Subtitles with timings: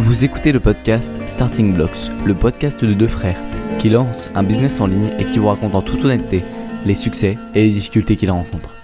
[0.00, 3.40] Vous écoutez le podcast Starting Blocks, le podcast de deux frères
[3.80, 6.44] qui lancent un business en ligne et qui vous racontent en toute honnêteté
[6.86, 8.76] les succès et les difficultés qu'ils rencontrent.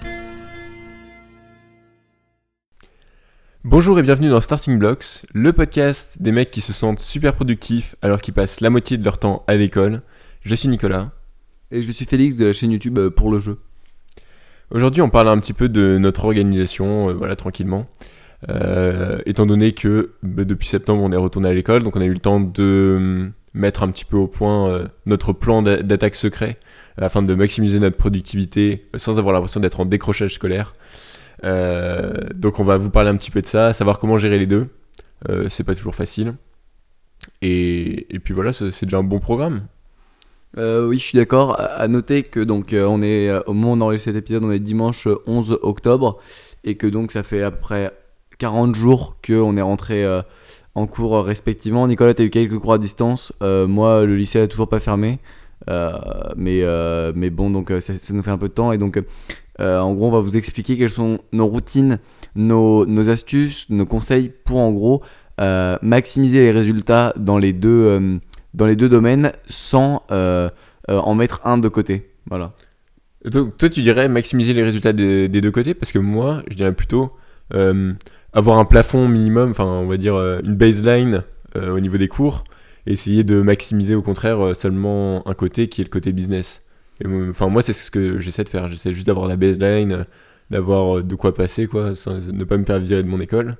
[3.62, 7.94] Bonjour et bienvenue dans Starting Blocks, le podcast des mecs qui se sentent super productifs
[8.02, 10.02] alors qu'ils passent la moitié de leur temps à l'école.
[10.42, 11.12] Je suis Nicolas.
[11.70, 13.60] Et je suis Félix de la chaîne YouTube euh, Pour le jeu.
[14.72, 17.86] Aujourd'hui, on parle un petit peu de notre organisation, euh, voilà, tranquillement.
[18.50, 22.04] Euh, étant donné que bah, depuis septembre, on est retourné à l'école, donc on a
[22.04, 25.82] eu le temps de hum, mettre un petit peu au point euh, notre plan d'a-
[25.82, 26.58] d'attaque secret
[26.98, 30.74] afin de maximiser notre productivité euh, sans avoir l'impression d'être en décrochage scolaire.
[31.42, 34.68] Donc on va vous parler un petit peu de ça, savoir comment gérer les deux.
[35.50, 36.34] C'est pas toujours facile.
[37.42, 39.66] Et, et puis voilà, c'est déjà un bon programme.
[40.56, 41.60] Oui, je suis d'accord.
[41.60, 44.58] À noter que donc on est au moment où on enregistre cet épisode, on est
[44.58, 46.18] dimanche euh, 11 octobre
[46.62, 47.92] et que donc ça fait après
[48.38, 50.22] 40 jours qu'on est rentré euh,
[50.74, 51.86] en cours euh, respectivement.
[51.86, 53.32] Nicolas, tu as eu quelques cours à distance.
[53.42, 55.18] Euh, moi, le lycée a toujours pas fermé.
[56.36, 56.62] Mais,
[57.14, 58.72] mais bon, donc ça, nous fait un peu de temps.
[58.72, 59.00] Et donc,
[59.58, 61.98] en gros, on va vous expliquer quelles sont nos routines,
[62.34, 65.02] nos, nos astuces, nos conseils pour en gros
[65.38, 68.20] maximiser les résultats dans les deux,
[68.52, 72.10] dans les deux domaines sans en mettre un de côté.
[72.28, 72.52] Voilà.
[73.30, 75.72] Toi, tu dirais maximiser les résultats des, deux côtés?
[75.72, 77.12] Parce que moi, je dirais plutôt
[78.34, 81.22] avoir un plafond minimum, enfin, on va dire euh, une baseline
[81.56, 82.44] euh, au niveau des cours,
[82.86, 86.62] et essayer de maximiser au contraire euh, seulement un côté qui est le côté business.
[87.04, 88.68] Enfin, moi, c'est ce que j'essaie de faire.
[88.68, 90.06] J'essaie juste d'avoir la baseline,
[90.50, 93.56] d'avoir de quoi passer, quoi, ne pas me faire virer de mon école,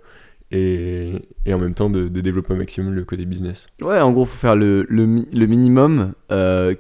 [0.53, 1.15] et,
[1.49, 3.67] en même temps de, développer au maximum le côté business.
[3.81, 6.13] Ouais, en gros, faut faire le, le, mi- le minimum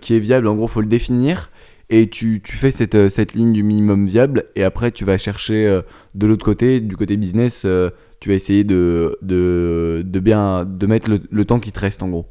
[0.00, 0.46] qui est viable.
[0.46, 1.50] En gros, faut le définir.
[1.94, 4.44] Et tu, tu fais cette, euh, cette ligne du minimum viable.
[4.56, 5.82] Et après, tu vas chercher euh,
[6.14, 10.86] de l'autre côté, du côté business, euh, tu vas essayer de, de, de bien de
[10.86, 12.26] mettre le, le temps qui te reste, en gros.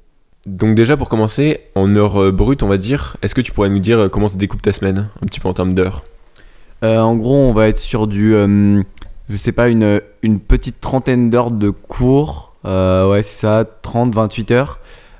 [0.45, 3.79] Donc déjà pour commencer, en heure brute on va dire, est-ce que tu pourrais nous
[3.79, 6.03] dire comment se découpe ta semaine, un petit peu en termes d'heures?
[6.83, 8.81] Euh, en gros, on va être sur du, euh,
[9.29, 12.53] je sais pas, une, une petite trentaine d'heures de cours.
[12.65, 14.79] Euh, ouais, c'est ça, 30, 28 heures.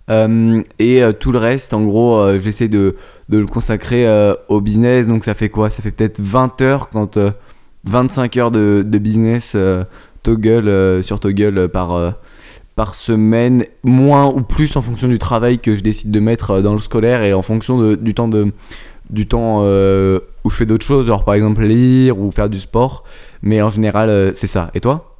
[0.10, 2.96] Euh, et euh, tout le reste, en gros, euh, j'essaie de,
[3.30, 4.06] de le consacrer
[4.50, 5.08] au business.
[5.08, 5.70] Donc ça fait quoi?
[5.70, 7.32] Ça fait peut-être 20 heures quand euh,
[7.86, 9.58] 25 heures de, de business
[10.24, 12.16] toggle sur toggle par,
[12.78, 16.74] par semaine, moins ou plus en fonction du travail que je décide de mettre dans
[16.74, 18.54] le scolaire et en fonction du temps de
[19.10, 23.04] du temps où je fais d'autres choses, genre par exemple lire ou faire du sport.
[23.42, 24.72] Mais en général, c'est ça.
[24.76, 25.13] Et toi?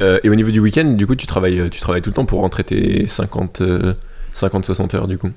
[0.00, 2.14] Euh, Et au niveau du week-end, du coup tu travailles, euh, tu travailles tout le
[2.14, 3.94] temps pour rentrer tes 50, euh,
[4.34, 5.30] 50-60 heures du coup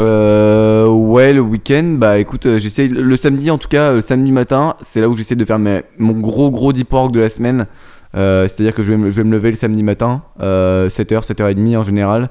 [0.00, 4.76] Euh, ouais, le week-end, bah écoute, j'essaie le samedi en tout cas, le samedi matin,
[4.80, 7.66] c'est là où j'essaie de faire mon gros gros deep work de la semaine.
[8.14, 11.76] C'est-à-dire que je vais, me, je vais me lever le samedi matin, euh, 7h, 7h30
[11.76, 12.30] en général.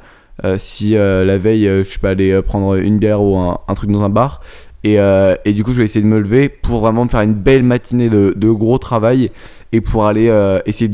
[0.57, 4.09] Si la veille, je suis pas allé prendre une bière ou un truc dans un
[4.09, 4.41] bar.
[4.87, 7.19] Et, euh, et du coup, je vais essayer de me lever pour vraiment me faire
[7.19, 9.31] une belle matinée de, gros travail
[9.73, 10.89] et pour aller euh, essayer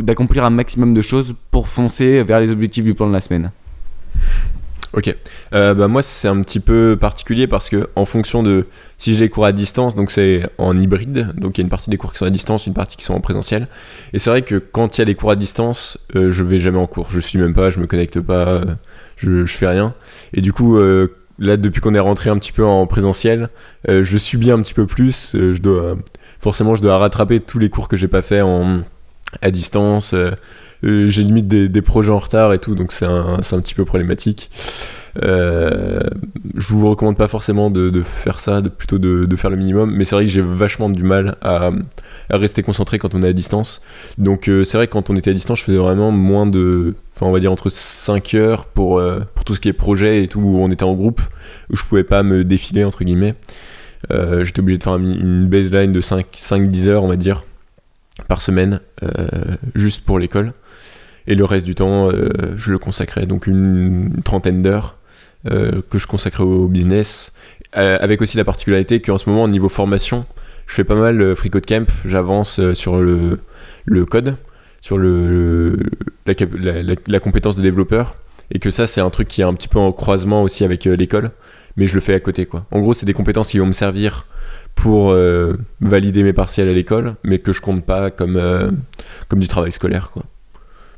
[0.00, 3.50] d'accomplir un maximum de choses pour foncer vers les objectifs du plan de la semaine.
[4.94, 5.14] Ok.
[5.52, 8.66] Euh, bah moi c'est un petit peu particulier parce que en fonction de
[8.96, 11.68] si j'ai les cours à distance, donc c'est en hybride, donc il y a une
[11.68, 13.68] partie des cours qui sont à distance, une partie qui sont en présentiel.
[14.14, 16.58] Et c'est vrai que quand il y a les cours à distance, euh, je vais
[16.58, 18.64] jamais en cours, je suis même pas, je me connecte pas, euh,
[19.16, 19.92] je, je fais rien.
[20.32, 20.78] Et du coup
[21.38, 23.48] là depuis qu'on est rentré un petit peu en présentiel,
[23.88, 25.34] euh, je subis un petit peu plus.
[25.34, 25.96] euh, je dois
[26.40, 28.80] forcément je dois rattraper tous les cours que j'ai pas fait en
[29.42, 30.14] à distance.
[30.84, 33.74] Euh, j'ai limite des, des projets en retard et tout, donc c'est un, un petit
[33.74, 34.50] peu problématique.
[35.24, 36.00] Euh,
[36.56, 39.56] je vous recommande pas forcément de, de faire ça, de, plutôt de, de faire le
[39.56, 41.70] minimum, mais c'est vrai que j'ai vachement du mal à,
[42.30, 43.80] rester concentré quand on est à distance.
[44.16, 46.94] Donc euh, c'est vrai que quand on était à distance, je faisais vraiment moins de,
[47.14, 50.22] enfin on va dire entre 5 heures pour, euh, pour tout ce qui est projet
[50.22, 51.20] et tout, où on était en groupe,
[51.70, 53.34] où je pouvais pas me défiler entre guillemets.
[54.10, 57.44] J'étais obligé de faire une baseline de 5-10 heures, on va dire,
[58.28, 58.80] par semaine,
[59.74, 60.52] juste pour l'école.
[61.28, 64.96] Et le reste du temps, euh, je le consacrais donc une, trentaine d'heures
[65.48, 67.32] euh, que je consacrais au business,
[67.76, 70.24] Euh, avec aussi la particularité qu'en ce moment, au niveau formation,
[70.66, 73.40] je fais pas mal Free Code Camp, j'avance sur le,
[73.84, 74.36] le code,
[74.80, 75.76] sur le,
[76.24, 78.16] la, compétence de développeur,
[78.50, 80.86] et que ça, c'est un truc qui est un petit peu en croisement aussi avec
[80.86, 81.30] l'école,
[81.76, 82.46] mais je le fais à côté.
[82.46, 82.64] quoi.
[82.70, 84.26] En gros, c'est des compétences qui vont me servir
[84.74, 85.14] pour
[85.82, 88.40] valider mes partiels à l'école, mais que je compte pas comme,
[89.28, 90.08] comme du travail scolaire.
[90.10, 90.24] quoi.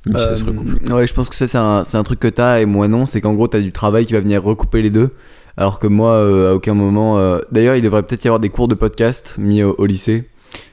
[0.06, 0.90] Même si ça se Euh, recoupe.
[0.90, 1.46] ouais, je pense que ça,
[1.84, 3.06] c'est un, truc que t'as et moi non.
[3.06, 5.10] C'est qu'en gros, t'as du travail qui va venir recouper les deux.
[5.56, 7.18] Alors que moi, euh, à aucun moment.
[7.18, 10.28] euh, D'ailleurs, il devrait peut-être y avoir des cours de podcast mis au, au lycée.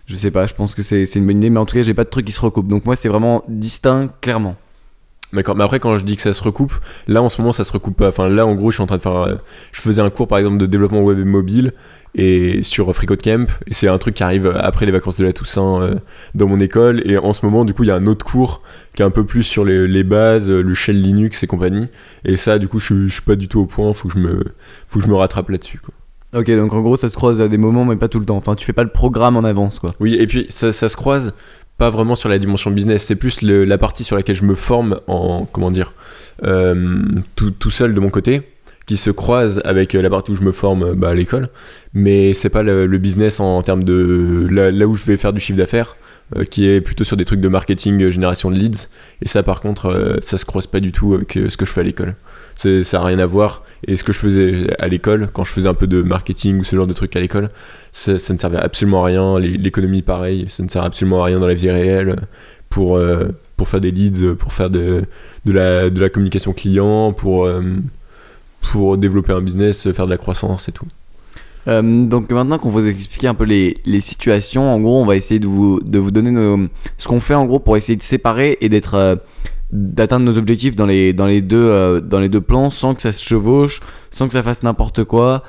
[0.06, 1.50] Je sais pas, je pense que c'est une bonne idée.
[1.50, 2.68] Mais en tout cas, j'ai pas de truc qui se recoupe.
[2.68, 4.56] Donc moi, c'est vraiment distinct, clairement.
[5.33, 6.71] D'accord, mais après quand je dis que ça se recoupe,
[7.09, 8.07] là en ce moment ça se recoupe pas.
[8.07, 9.35] Enfin là en gros je suis en train de faire, euh,
[9.74, 11.74] je faisais un cours par exemple de développement web et mobile
[12.17, 15.31] et sur FreeCode Camp et c'est un truc qui arrive après les vacances de la
[15.33, 15.95] Toussaint euh,
[16.35, 18.61] dans mon école et en ce moment du coup il y a un autre cours
[18.95, 21.87] qui est un peu plus sur les, les bases, le shell Linux et compagnie
[22.25, 24.19] et ça du coup je, je suis pas du tout au point, faut que je
[24.19, 24.43] me,
[24.87, 25.79] faut que je me rattrape là-dessus.
[26.35, 28.35] Ok, donc en gros, ça se croise à des moments, mais pas tout le temps.
[28.35, 29.95] Enfin, tu fais pas le programme en avance, quoi.
[30.01, 31.33] Oui, et puis ça, ça se croise
[31.77, 34.53] pas vraiment sur la dimension business, c'est plus le- la partie sur laquelle je me
[34.53, 35.93] forme en, comment dire,
[36.43, 36.99] euh,
[37.35, 38.41] tout, tout seul de mon côté,
[38.88, 41.50] qui se croise avec la partie où je me forme euh, bah, à l'école,
[41.94, 45.57] mais c'est pas le, business en, termes de là, où je vais faire du chiffre
[45.57, 45.95] d'affaires,
[46.36, 48.88] euh, qui est plutôt sur des trucs de marketing, euh, génération de leads,
[49.22, 51.66] et ça par contre, euh, ça se croise pas du tout avec euh, ce que
[51.66, 52.16] je fais à l'école.
[52.57, 53.63] Ça a rien à voir.
[53.86, 56.63] Et ce que je faisais à l'école, quand je faisais un peu de marketing ou
[56.63, 57.51] ce genre de trucs à l'école,
[57.92, 59.39] ça, ne servait absolument à rien.
[59.39, 62.16] L'économie, pareil, ça ne sert absolument à rien dans la vie réelle
[62.69, 65.06] pour, euh, pour faire des leads, pour faire de,
[65.45, 67.62] la, communication client, pour, euh,
[68.62, 70.88] pour développer un business, faire de la croissance et tout.
[71.68, 75.06] Euh, donc maintenant qu'on vous a expliqué un peu les, les situations, en gros, on
[75.06, 76.68] va essayer de vous, de vous donner
[76.98, 79.15] ce qu'on fait en gros pour essayer de séparer et d'être euh,
[79.71, 83.01] d'atteindre nos objectifs dans les, dans, les deux, euh, dans les deux plans sans que
[83.01, 83.81] ça se chevauche,
[84.12, 85.44] sans que ça fasse n'importe quoi,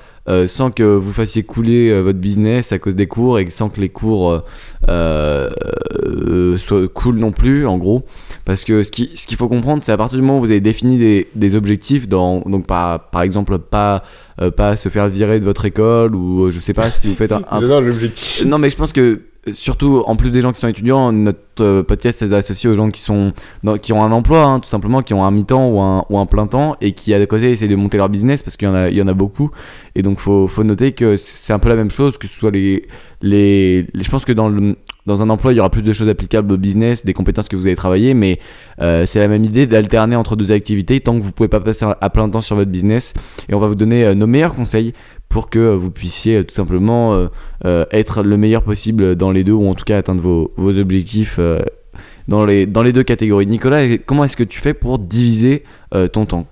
[0.46, 3.88] sans que vous fassiez couler votre business à cause des cours et sans que les
[3.88, 4.42] cours
[4.86, 8.04] soient cool non plus, en gros.
[8.48, 10.62] Parce que ce qu'il ce faut comprendre, c'est à partir du moment où vous avez
[10.62, 14.02] défini des, des objectifs, dans, donc par, par exemple pas,
[14.40, 17.14] euh, pas se faire virer de votre école ou euh, je sais pas si vous
[17.14, 18.46] faites un, un l'objectif.
[18.46, 19.00] non, mais je pense que
[19.46, 22.74] euh, surtout en plus des gens qui sont étudiants, notre euh, podcast c'est associé aux
[22.74, 23.34] gens qui sont
[23.64, 26.18] dans- qui ont un emploi, hein, tout simplement, qui ont un mi-temps ou un, ou
[26.18, 28.70] un plein temps et qui à côté essaient de monter leur business parce qu'il y
[28.70, 29.50] en a il y en a beaucoup
[29.94, 32.50] et donc faut faut noter que c'est un peu la même chose que ce soit
[32.50, 32.86] les
[33.20, 34.76] les, les- je pense que dans le
[35.08, 37.56] dans un emploi, il y aura plus de choses applicables au business, des compétences que
[37.56, 38.38] vous avez travaillées, mais
[38.80, 41.86] euh, c'est la même idée d'alterner entre deux activités tant que vous pouvez pas passer
[42.00, 43.14] à plein temps sur votre business.
[43.48, 44.92] Et on va vous donner euh, nos meilleurs conseils
[45.28, 47.28] pour que euh, vous puissiez tout simplement
[47.64, 51.40] être le meilleur possible dans les deux, ou en tout cas atteindre vos, vos objectifs
[52.28, 53.46] dans, les, dans les deux catégories.
[53.46, 55.64] Nicolas, comment est-ce que tu fais pour diviser
[56.12, 56.46] ton temps?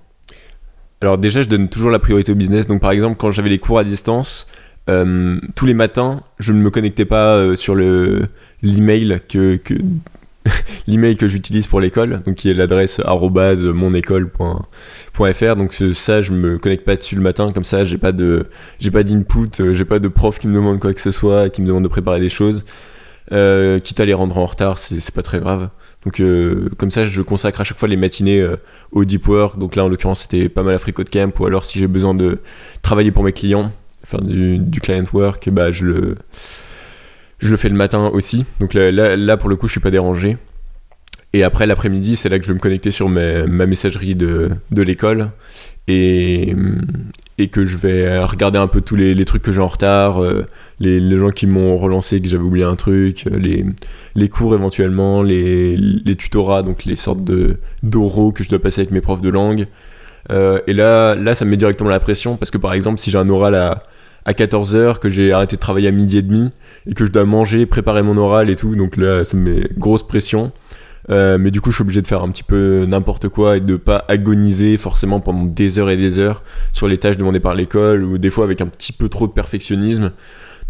[0.99, 2.65] Alors déjà, je donne toujours la priorité au business.
[2.65, 4.47] Donc par exemple, quand j'avais les cours à distance,
[4.89, 8.27] euh, tous les matins, je ne me connectais pas euh, sur le
[8.61, 9.59] l'email que,
[10.87, 15.55] l'email que j'utilise pour l'école, donc qui est l'adresse monécole.fr.
[15.55, 17.51] Donc ça, je me connecte pas dessus le matin.
[17.51, 18.45] Comme ça, j'ai pas de
[18.79, 21.49] j'ai pas d'input, euh, j'ai pas de prof qui me demande quoi que ce soit,
[21.49, 22.65] qui me demande de préparer des choses.
[23.29, 25.67] Quitte à les rendre en retard, c'est pas très grave.
[26.05, 26.21] Donc
[26.77, 28.47] comme ça, je consacre à chaque fois les matinées
[28.93, 29.59] au deep work.
[29.59, 31.37] Donc là, en l'occurrence, c'était pas mal à FreeCode Camp.
[31.41, 32.39] Ou alors, si j'ai besoin de
[32.81, 33.69] travailler pour mes clients,
[34.07, 36.17] faire du, client work, bah, je, le,
[37.39, 38.45] je le fais le matin aussi.
[38.59, 40.37] Donc là, là, pour le coup, je suis pas dérangé.
[41.33, 44.81] Et après, l'après-midi, c'est là que je vais me connecter sur ma messagerie de, de
[44.81, 45.31] l'école.
[45.89, 46.55] Et,
[47.37, 50.47] et que je vais regarder un peu tous les, trucs que j'ai en retard, euh,
[50.79, 53.65] les, gens qui m'ont relancé, que j'avais oublié un truc, euh, les,
[54.15, 57.21] les cours éventuellement, les, les tutorats, donc les sortes
[57.83, 59.67] d'oraux que je dois passer avec mes profs de langue.
[60.31, 63.11] Euh, et là, là, ça me met directement la pression parce que par exemple, si
[63.11, 63.83] j'ai un oral à,
[64.27, 66.51] à 14h, que j'ai arrêté de travailler à midi et demi
[66.85, 69.69] et que je dois manger, préparer mon oral et tout, donc là, ça me met
[69.77, 70.51] grosse pression.
[71.09, 73.61] Euh, mais du coup, je suis obligé de faire un petit peu n'importe quoi et
[73.61, 76.43] de pas agoniser forcément pendant des heures et des heures
[76.73, 79.31] sur les tâches demandées par l'école ou des fois avec un petit peu trop de
[79.31, 80.11] perfectionnisme,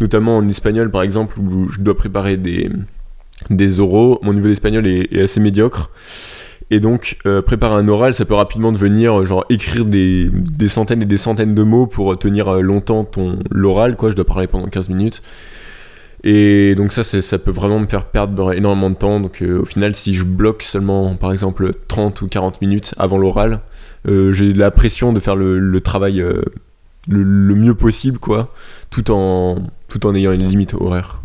[0.00, 2.70] notamment en espagnol par exemple où je dois préparer des,
[3.50, 4.20] des oraux.
[4.22, 5.90] Mon niveau d'espagnol est, est assez médiocre.
[6.70, 10.68] Et donc, euh, préparer un oral, ça peut rapidement devenir euh, genre écrire des, des
[10.68, 14.10] centaines et des centaines de mots pour tenir euh, longtemps ton l'oral, quoi.
[14.10, 15.22] Je dois parler pendant 15 minutes.
[16.24, 19.20] Et donc ça, ça peut vraiment me faire perdre énormément de temps.
[19.20, 23.60] Donc au final, si je bloque seulement, par exemple, 30 ou 40 minutes avant l'oral,
[24.04, 26.42] j'ai la pression de faire le, travail le,
[27.22, 28.52] le mieux possible, quoi,
[28.90, 31.22] tout en, tout en ayant une limite horaire.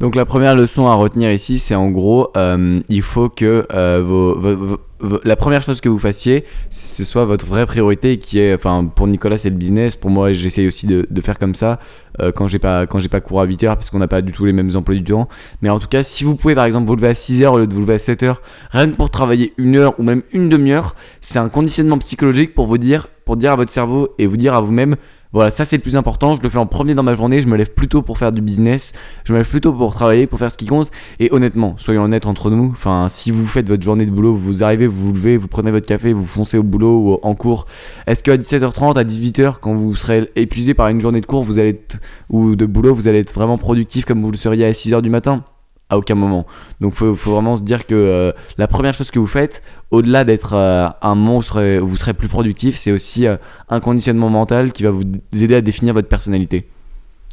[0.00, 4.76] Donc la première leçon à retenir ici, c'est en gros, euh, il faut que euh,
[5.24, 9.08] la première chose que vous fassiez, ce soit votre vraie priorité, qui est, enfin pour
[9.08, 11.80] Nicolas c'est le business, pour moi j'essaye aussi de, de faire comme ça
[12.20, 14.22] euh, quand j'ai pas quand j'ai pas cours à 8 heures parce qu'on n'a pas
[14.22, 15.28] du tout les mêmes emplois du temps.
[15.62, 17.58] Mais en tout cas, si vous pouvez par exemple vous lever à 6 heures au
[17.58, 18.40] lieu de vous lever à 7 heures,
[18.70, 22.68] rien que pour travailler une heure ou même une demi-heure, c'est un conditionnement psychologique pour
[22.68, 24.94] vous dire, pour dire à votre cerveau et vous dire à vous-même.
[25.32, 27.48] Voilà, ça c'est le plus important, je le fais en premier dans ma journée, je
[27.48, 28.94] me lève plutôt pour faire du business,
[29.24, 30.90] je me lève plutôt pour travailler, pour faire ce qui compte.
[31.20, 34.64] Et honnêtement, soyons honnêtes entre nous, enfin, si vous faites votre journée de boulot, vous
[34.64, 37.66] arrivez, vous vous levez, vous prenez votre café, vous foncez au boulot ou en cours,
[38.06, 41.58] est-ce qu'à 17h30, à 18h, quand vous serez épuisé par une journée de cours, vous
[41.58, 41.98] allez être,
[42.30, 45.10] ou de boulot, vous allez être vraiment productif comme vous le seriez à 6h du
[45.10, 45.44] matin?
[45.90, 46.46] À aucun moment.
[46.80, 50.24] Donc faut, faut vraiment se dire que euh, la première chose que vous faites, au-delà
[50.24, 53.36] d'être euh, un monstre, vous serez plus productif, c'est aussi euh,
[53.68, 56.68] un conditionnement mental qui va vous aider à définir votre personnalité.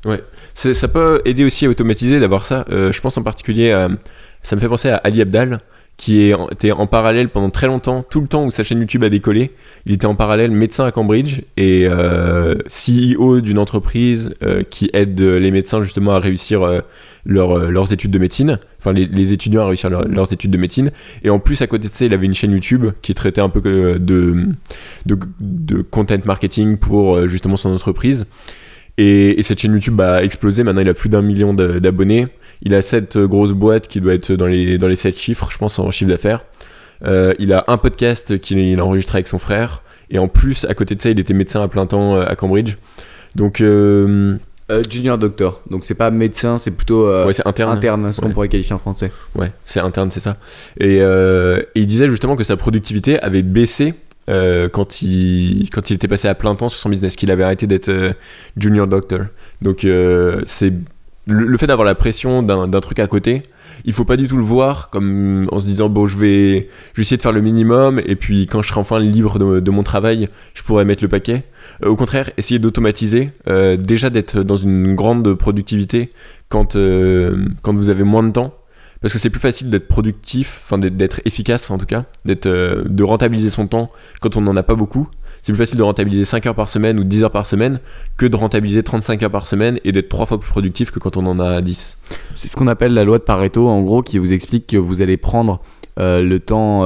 [0.05, 0.21] Ouais,
[0.53, 2.65] ça peut aider aussi à automatiser d'avoir ça.
[2.69, 3.89] Euh, je pense en particulier, à-
[4.43, 5.59] ça me fait penser à Ali Abdal,
[5.97, 9.09] qui était en parallèle pendant très longtemps, tout le temps où sa chaîne YouTube a
[9.09, 9.51] décollé.
[9.85, 15.19] Il était en parallèle médecin à Cambridge et euh, CEO d'une entreprise euh, qui aide
[15.21, 16.81] les médecins justement à réussir
[17.25, 20.91] leur, leurs études de médecine, enfin les, étudiants à réussir leur- leurs études de médecine.
[21.23, 23.49] Et en plus, à côté de ça, il avait une chaîne YouTube qui traitait un
[23.49, 23.97] peu de,
[25.05, 28.25] de, de content marketing pour justement son entreprise.
[28.97, 30.63] Et, et cette chaîne YouTube a explosé.
[30.63, 32.27] Maintenant, il a plus d'un million d'abonnés.
[32.61, 35.49] Il a cette euh, grosse boîte qui doit être dans les, dans les 7 chiffres,
[35.51, 36.43] je pense, en chiffre d'affaires.
[37.03, 39.83] Euh, il a un podcast qu'il il a enregistré avec son frère.
[40.09, 42.35] Et en plus, à côté de ça, il était médecin à plein temps euh, à
[42.35, 42.75] Cambridge.
[43.35, 44.37] Donc, euh,
[44.71, 47.77] Euh, junior doctor, donc c'est pas médecin, c'est plutôt euh, ouais, c'est interne.
[47.77, 49.11] interne, ce qu'on pourrait qualifier en français.
[49.35, 50.37] Ouais, c'est interne, c'est ça.
[50.79, 53.93] Et, euh, et il disait justement que sa productivité avait baissé
[54.29, 57.89] euh, quand, il, était passé à plein temps sur son business, qu'il avait arrêté d'être
[57.89, 58.13] euh,
[58.57, 59.21] junior doctor.
[59.61, 60.73] Donc euh, c'est
[61.27, 63.43] le, fait d'avoir la pression d'un truc à côté.
[63.83, 67.01] Il faut pas du tout le voir comme en se disant bon je vais, je
[67.01, 69.83] essayer de faire le minimum et puis quand je serai enfin libre de, de mon
[69.83, 71.43] travail, je pourrai mettre le paquet.
[71.83, 73.31] Au contraire, essayer d'automatiser,
[73.77, 76.11] déjà d'être dans une grande productivité
[76.47, 76.77] quand,
[77.63, 78.53] quand vous avez moins de temps
[79.01, 82.83] parce que c'est plus facile d'être productif, enfin d'être- efficace en tout cas, d'être, euh,
[82.87, 83.89] de rentabiliser son temps
[84.21, 85.07] quand on n'en a pas beaucoup.
[85.43, 87.79] C'est plus facile de rentabiliser 5 heures par semaine ou 10 heures par semaine
[88.17, 91.17] que de rentabiliser 35 heures par semaine et d'être 3 fois plus productif que quand
[91.17, 91.99] on en a 10.
[92.33, 95.03] C'est ce qu'on appelle la loi de Pareto, en gros, qui vous explique que vous
[95.03, 95.61] allez prendre
[95.99, 96.81] euh, le temps.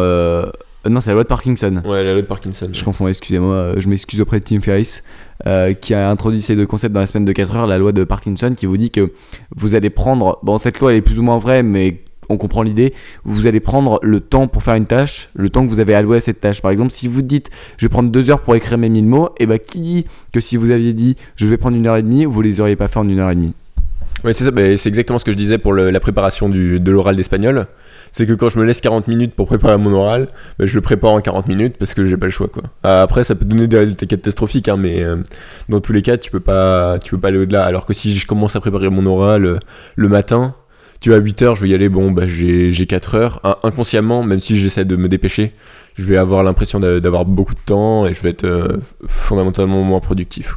[0.85, 1.81] Euh, Non, c'est la loi de Parkinson.
[1.85, 2.69] Ouais, la loi de Parkinson.
[2.71, 5.03] Je confonds, excusez-moi, euh, je m'excuse auprès de Tim Ferriss,
[5.47, 7.91] euh, qui a introduit ces deux concepts dans la semaine de 4 heures, la loi
[7.91, 9.11] de Parkinson, qui vous dit que
[9.55, 12.61] vous allez prendre, bon, cette loi elle est plus ou moins vraie, mais on comprend
[12.61, 12.93] l'idée,
[13.23, 16.17] vous allez prendre le temps pour faire une tâche, le temps que vous avez alloué
[16.17, 16.61] à cette tâche.
[16.61, 19.29] Par exemple, si vous dites, je vais prendre deux heures pour écrire mes 1000 mots,
[19.39, 22.03] et bah qui dit que si vous aviez dit, je vais prendre une heure et
[22.03, 23.53] demie, vous les auriez pas fait en une heure et demie?
[24.23, 26.79] Ouais, c'est ça, bah, c'est exactement ce que je disais pour le- la préparation du,
[26.79, 27.65] de l'oral d'espagnol.
[28.11, 30.81] C'est que quand je me laisse 40 minutes pour préparer mon oral, bah, je le
[30.81, 32.47] prépare en 40 minutes parce que j'ai pas le choix.
[32.47, 32.63] Quoi.
[32.85, 35.17] Euh, Après, ça peut donner des résultats catastrophiques, hein, mais euh,
[35.69, 37.65] dans tous les cas, tu peux pas, tu peux pas aller au-delà.
[37.65, 39.59] Alors que si je commence à préparer mon oral euh,
[39.95, 40.55] le matin,
[41.01, 43.39] tu vois, à 8 heures, je vais y aller, bon, bah, j'ai j'ai 4 heures.
[43.43, 45.53] In- inconsciemment, même si j'essaie de me dépêcher,
[45.97, 49.99] je vais avoir l'impression d'a- d'avoir beaucoup de temps et je vais être fondamentalement moins
[49.99, 50.55] productif.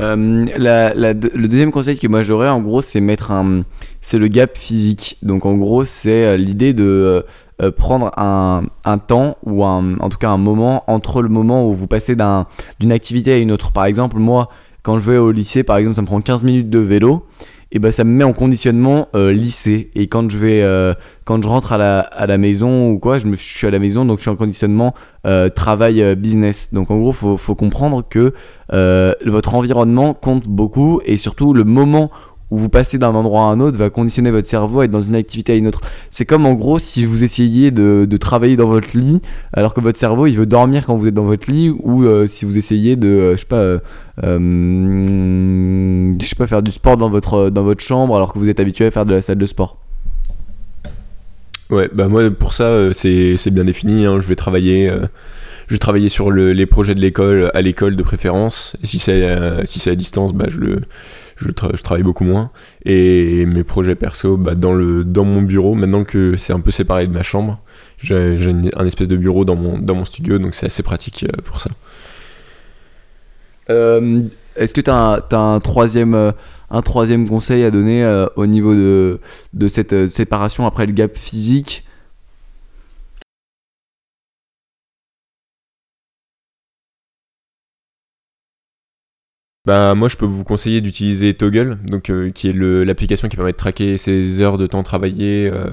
[0.00, 3.64] Euh, le deuxième conseil que moi j'aurais en gros c'est mettre un
[4.00, 5.16] c'est le gap physique.
[5.22, 7.24] Donc en gros c'est euh, l'idée de
[7.60, 11.66] euh, prendre un, un temps ou un, en tout cas un moment entre le moment
[11.68, 12.46] où vous passez d'un-
[12.78, 13.72] d'une activité à une autre.
[13.72, 14.48] Par exemple moi
[14.84, 17.26] quand je vais au lycée par exemple ça me prend 15 minutes de vélo
[17.70, 19.90] et ben ça me met en conditionnement euh, lycée.
[19.94, 20.94] Et quand je vais euh,
[21.24, 24.06] quand je rentre à la, à la maison ou quoi je, suis à la maison
[24.06, 24.94] donc je suis en conditionnement
[25.26, 26.72] euh, travail business.
[26.72, 28.32] Donc en gros faut, faut comprendre que
[29.26, 32.10] votre environnement compte beaucoup et surtout le moment
[32.50, 35.02] où vous passez d'un endroit à un autre va conditionner votre cerveau à être dans
[35.02, 35.80] une activité à une autre.
[36.10, 39.20] C'est comme en gros si vous essayiez de, travailler dans votre lit
[39.52, 42.26] alors que votre cerveau il veut dormir quand vous êtes dans votre lit ou euh,
[42.26, 43.80] si vous essayez de euh, je sais pas euh,
[46.18, 48.60] je sais pas faire du sport dans votre dans votre chambre alors que vous êtes
[48.60, 49.76] habitué à faire de la salle de sport.
[51.70, 54.06] Ouais, bah moi pour ça c'est bien défini.
[54.06, 54.20] hein.
[54.20, 54.90] Je vais travailler,
[55.66, 58.76] je vais travailler sur le- les projets de l'école à l'école de préférence.
[58.82, 59.28] Si c'est
[59.66, 60.80] si c'est à distance, bah je le
[61.38, 62.50] je, tra- je travaille beaucoup moins.
[62.84, 65.74] Et mes projets perso, bah dans le dans mon bureau.
[65.74, 67.60] Maintenant que c'est un peu séparé de ma chambre,
[67.98, 68.36] j'ai
[68.76, 71.60] un espèce de bureau dans mon dans mon studio, donc c'est assez pratique euh, pour
[71.60, 71.70] ça.
[73.70, 74.22] Euh,
[74.56, 76.32] Est-ce que tu as, un troisième, euh,
[76.70, 78.02] un troisième conseil à donner
[78.36, 79.20] au niveau de,
[79.54, 81.84] de cette séparation après le gap physique?
[89.68, 93.52] Bah moi je peux vous conseiller d'utiliser Toggle, donc euh, qui est l'application qui permet
[93.52, 95.68] de traquer ses heures de temps travaillé euh,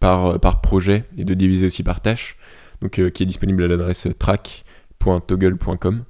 [0.00, 2.36] par, par projet et de diviser aussi par tâche,
[2.80, 6.02] donc euh, qui est disponible à l'adresse track.toggle.com.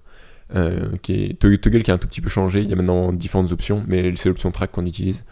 [0.57, 3.12] Euh, qui est Toggle qui a un tout petit peu changé, il y a maintenant
[3.12, 5.26] différentes options, mais c'est l'option track qu'on utilise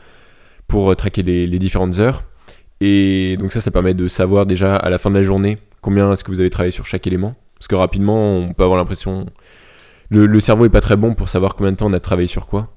[0.69, 2.25] pour euh, traquer les, les différentes heures.
[2.83, 6.13] Et donc ça, ça permet de savoir déjà à la fin de la journée combien
[6.13, 7.37] est-ce que vous avez travaillé sur chaque élément.
[7.55, 9.25] Parce que rapidement, on peut avoir l'impression
[10.11, 12.47] le, cerveau est pas très bon pour savoir combien de temps on a travaillé sur
[12.47, 12.69] quoi.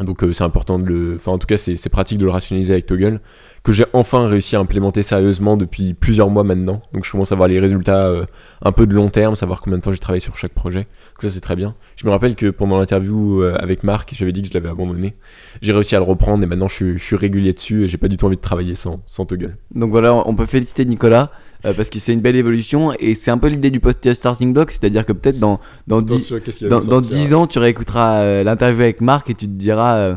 [0.00, 1.14] Donc euh, c'est important de le.
[1.16, 3.20] Enfin, en tout cas, c'est pratique de le rationaliser avec Toggle,
[3.62, 6.82] que j'ai enfin réussi à implémenter sérieusement depuis plusieurs mois maintenant.
[6.92, 8.24] Donc je commence à voir les résultats euh,
[8.62, 10.80] un peu de long terme, savoir combien de temps j'ai travaillé sur chaque projet.
[10.80, 11.76] Donc ça, c'est très bien.
[11.94, 15.14] Je me rappelle que pendant l'interview euh, avec Marc, j'avais dit que je l'avais abandonné.
[15.62, 18.16] J'ai réussi à le reprendre et maintenant je suis, régulier dessus et j'ai pas du
[18.16, 19.56] tout envie de travailler sans, sans Toggle.
[19.72, 21.30] Donc voilà, on peut féliciter Nicolas
[21.72, 24.70] parce que c'est une belle évolution et c'est un peu l'idée du podcast Starting Block,
[24.70, 29.00] c'est-à-dire que peut-être dans, dans, 10, dans, dans 10 ans, tu réécouteras euh, l'interview avec
[29.00, 30.16] Marc et tu te diras euh,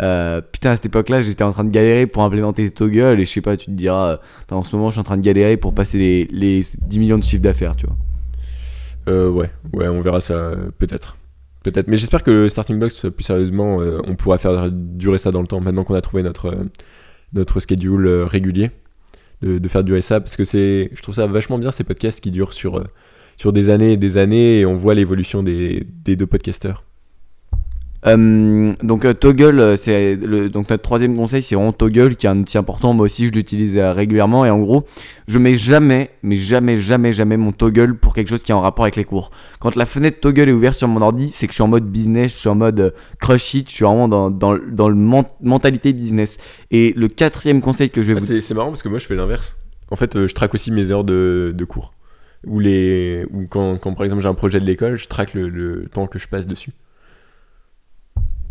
[0.00, 3.30] euh, Putain, à cette époque-là, j'étais en train de galérer pour implémenter Toggle et je
[3.30, 4.18] sais pas, tu te diras
[4.50, 7.18] En ce moment, je suis en train de galérer pour passer les, les 10 millions
[7.18, 7.96] de chiffres d'affaires, tu vois.
[9.08, 11.16] Euh, ouais, ouais, on verra ça euh, peut-être.
[11.62, 11.88] Peut-être.
[11.88, 15.40] Mais j'espère que le Starting Blocks, plus sérieusement, euh, on pourra faire durer ça dans
[15.40, 16.64] le temps maintenant qu'on a trouvé notre, euh,
[17.32, 18.70] notre schedule euh, régulier.
[19.42, 22.30] De, faire durer ça parce que c'est je trouve ça vachement bien ces podcasts qui
[22.30, 22.84] durent sur, euh,
[23.36, 26.84] sur des années et des années et on voit l'évolution des, des deux podcasteurs.
[28.04, 32.26] Euh, donc euh, Toggle, euh, c'est le, donc notre troisième conseil, c'est vraiment Toggle qui
[32.26, 32.94] est un outil important.
[32.94, 34.84] Moi aussi, je l'utilise régulièrement et en gros,
[35.28, 38.60] je mets jamais, mais jamais, jamais, jamais mon Toggle pour quelque chose qui est en
[38.60, 39.30] rapport avec les cours.
[39.60, 41.84] Quand la fenêtre Toggle est ouverte sur mon ordi, c'est que je suis en mode
[41.84, 45.24] business, je suis en mode crush it, je suis vraiment dans, dans, dans le men-
[45.40, 46.38] mentalité business.
[46.72, 48.98] Et le quatrième conseil que je vais Ah, vous c'est c'est marrant parce que moi
[48.98, 49.54] je fais l'inverse.
[49.92, 51.92] En fait, je traque aussi mes heures de, de cours.
[52.48, 55.48] Ou, les, ou quand, quand par exemple j'ai un projet de l'école, je traque le,
[55.48, 56.72] le temps que je passe dessus.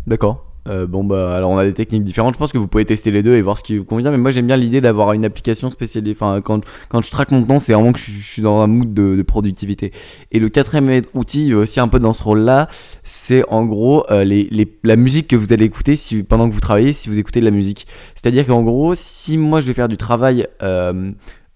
[0.06, 0.52] D'accord.
[0.68, 2.34] Euh, bon bah alors on a des techniques différentes.
[2.34, 4.10] Je pense que vous pouvez tester les deux et voir ce qui vous convient.
[4.10, 6.12] Mais moi j'aime bien l'idée d'avoir une application spécialisée.
[6.12, 8.94] Enfin quand, quand je traque mon temps, c'est vraiment que je, suis dans un mood
[8.94, 9.92] de, productivité.
[10.30, 12.68] Et le quatrième outil il est aussi un peu dans ce rôle-là,
[13.02, 14.48] c'est en gros euh, les,
[14.84, 17.44] la musique que vous allez écouter si, pendant que vous travaillez, si vous écoutez de
[17.44, 17.86] la musique.
[18.14, 21.10] C'est-à-dire qu'en gros, si moi je vais faire du travail euh,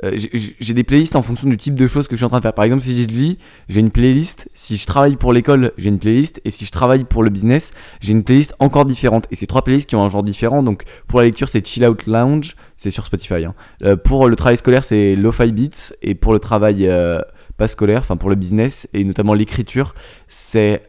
[0.05, 2.38] euh, j'ai- des playlists en fonction du type de choses que je suis en train
[2.38, 2.53] de faire.
[2.53, 3.38] Par exemple, si je lis,
[3.69, 4.50] j'ai une playlist.
[4.53, 6.41] Si je travaille pour l'école, j'ai une playlist.
[6.45, 9.26] Et si je travaille pour le business, j'ai une playlist encore différente.
[9.31, 10.62] Et c'est trois playlists qui ont un genre différent.
[10.62, 12.57] Donc pour la lecture, c'est Chill Out Lounge.
[12.76, 13.47] C'est sur Spotify.
[13.47, 13.55] hein.
[13.85, 15.95] Euh, pour le travail scolaire, c'est Lo-Fi Beats.
[16.03, 17.21] Et pour le travail euh,
[17.57, 19.95] pas scolaire, enfin pour le business et notamment l'écriture,
[20.29, 20.83] c'est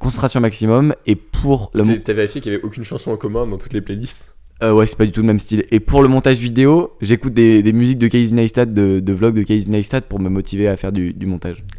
[0.00, 0.94] concentration maximum.
[1.06, 3.82] Et pour le t'as vérifié qu'il n'y avait aucune chanson en commun dans toutes les
[3.82, 4.32] playlists?
[4.62, 5.64] Euh, ouais, c'est pas du tout le même style.
[5.70, 9.34] Et pour le montage vidéo, j'écoute des, des musiques de Casey Neistat, de, de vlogs
[9.34, 11.64] de Casey Neistat pour me motiver à faire du, du montage.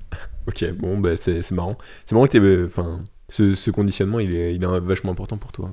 [0.47, 1.77] Ok, bon, bah c'est marrant.
[2.05, 5.51] C'est marrant que euh, Enfin, ce, ce conditionnement, il est, il est vachement important pour
[5.51, 5.69] toi.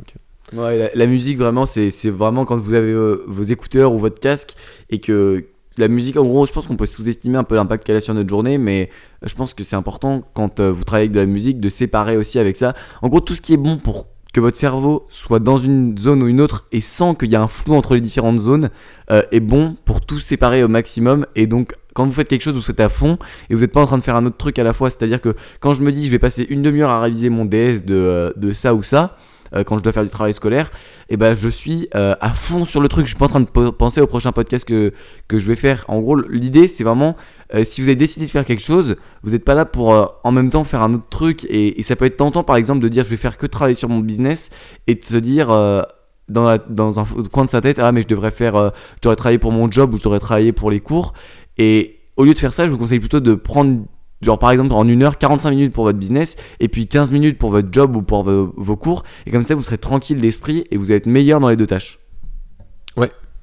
[0.52, 4.18] Ouais, la, la musique, vraiment, c'est vraiment quand vous avez euh, vos écouteurs ou votre
[4.18, 4.56] casque
[4.90, 7.96] et que la musique, en gros, je pense qu'on peut sous-estimer un peu l'impact qu'elle
[7.96, 8.90] a sur notre journée, mais
[9.22, 12.16] je pense que c'est important quand euh, vous travaillez avec de la musique de séparer
[12.16, 12.74] aussi avec ça.
[13.02, 16.22] En gros, tout ce qui est bon pour que votre cerveau soit dans une zone
[16.22, 18.68] ou une autre et sans qu'il y ait un flou entre les différentes zones
[19.12, 21.24] euh, est bon pour tout séparer au maximum.
[21.36, 23.16] Et donc quand vous faites quelque chose vous êtes à fond
[23.48, 24.90] et vous n'êtes pas en train de faire un autre truc à la fois.
[24.90, 27.30] C'est à dire que quand je me dis je vais passer une demi-heure à réviser
[27.30, 29.16] mon DS de, euh, de ça ou ça
[29.54, 30.72] euh, quand je dois faire du travail scolaire
[31.08, 33.04] et ben je suis à fond sur le truc.
[33.06, 34.92] Je suis pas en train de penser au prochain podcast que,
[35.28, 35.84] que je vais faire.
[35.86, 37.14] En gros l'idée c'est vraiment
[37.54, 40.06] euh, si vous avez décidé de faire quelque chose vous n'êtes pas là pour euh,
[40.24, 42.88] en même temps faire un autre truc et, ça peut être tentant par exemple de
[42.88, 44.50] dire je vais faire que travailler sur mon business
[44.86, 45.82] et de se dire euh,
[46.28, 49.38] dans, la- dans un coin de sa tête ah mais je devrais faire je devrais
[49.38, 51.12] pour mon job ou je devrais travailler pour les cours.
[51.58, 53.84] Et au lieu de faire ça je vous conseille plutôt de prendre
[54.22, 57.38] genre par exemple en une heure 45 minutes pour votre business et puis 15 minutes
[57.38, 59.04] pour votre job ou pour vos, cours.
[59.26, 61.98] Et comme ça vous serez tranquille d'esprit et vous être meilleur dans les deux tâches.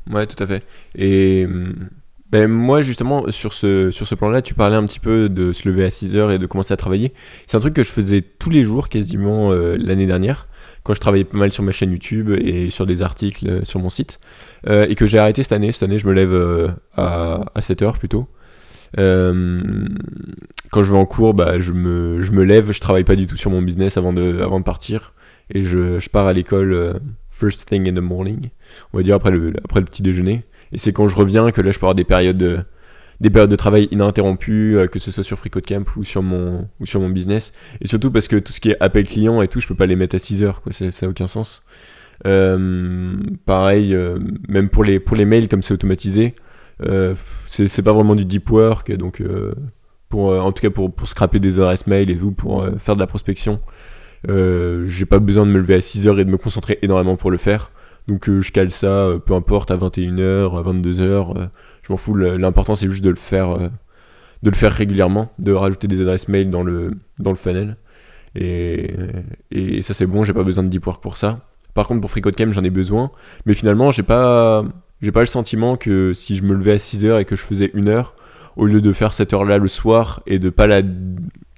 [0.10, 0.64] Ouais, tout à fait.
[0.96, 1.90] Et hum,
[2.32, 5.68] ben, moi, justement, sur ce, sur ce plan-là, tu parlais un petit peu de se
[5.68, 7.14] lever à 6 heures et de commencer à travailler.
[7.46, 10.48] C'est un truc que je faisais tous les jours quasiment euh, l'année dernière,
[10.84, 13.82] quand je travaillais pas mal sur ma chaîne YouTube et sur des articles euh, sur
[13.82, 14.20] mon site,
[14.68, 15.74] euh, et que j'ai arrêté cette année.
[15.74, 18.30] Cette année, je me lève à, à 7 heures plutôt.
[18.96, 19.34] Quand
[20.84, 23.36] je vais en cours, bah, je, me, je me lève, je travaille pas du tout
[23.36, 25.14] sur mon business avant de, avant de partir,
[25.54, 28.52] et je, je pars à l'école first thing in the morning
[28.94, 30.44] on va dire après le, après le petit déjeuner.
[30.74, 32.60] Et c'est quand je reviens que là je peux avoir des périodes de,
[33.20, 36.86] des périodes de travail ininterrompues, euh, que ce soit sur FreeCodeCamp ou sur mon ou
[36.86, 37.54] sur mon business.
[37.82, 39.86] Et surtout parce que tout ce qui est appel client et tout, je peux pas
[39.86, 40.72] les mettre à 6 heures, quoi.
[40.74, 41.64] Ça n'a aucun sens.
[42.26, 46.36] Euh, pareil, euh, même pour les pour les mails comme c'est automatisé,
[46.84, 47.16] euh,
[47.48, 49.54] c'est pas vraiment du deep work, donc euh,
[50.10, 52.72] pour euh, en tout cas pour pour scraper des adresses mail et tout, pour euh,
[52.78, 53.60] faire de la prospection.
[54.30, 57.16] Euh, j'ai pas besoin de me lever à 6 heures et de me concentrer énormément
[57.16, 57.72] pour le faire.
[58.12, 61.46] Donc euh, je cale ça, euh, peu importe, à 21h, à 22h, euh,
[61.82, 62.14] je m'en fous.
[62.14, 63.58] L'important c'est juste de le faire
[64.44, 67.78] de le faire régulièrement, de rajouter des adresses mail dans le, dans le funnel.
[68.36, 68.94] Et,
[69.52, 71.40] et ça c'est bon, j'ai pas besoin de deep work pour ça.
[71.74, 73.12] Par contre pour FreeCodeCamp j'en ai besoin,
[73.46, 74.66] mais finalement j'ai pas,
[75.02, 77.72] j'ai pas le sentiment que si je me levais à 6h et que je faisais
[77.74, 78.14] une heure,
[78.58, 80.80] au lieu de faire cette heure-là le soir et de pas la,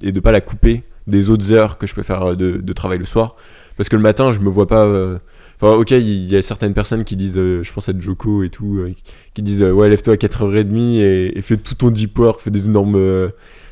[0.03, 2.99] et de pas la couper des autres heures que je peux faire de, de travail
[2.99, 3.35] le soir,
[3.75, 5.19] Parce que le matin, je me vois pas.
[5.61, 8.49] Enfin, ok, il y a certaines personnes qui disent, euh, je pense à Joko et
[8.49, 8.93] tout, euh,
[9.33, 12.51] qui disent, euh, ouais, lève-toi à 4h30 et, et fais tout ton deep work, fais
[12.51, 13.31] des énormes,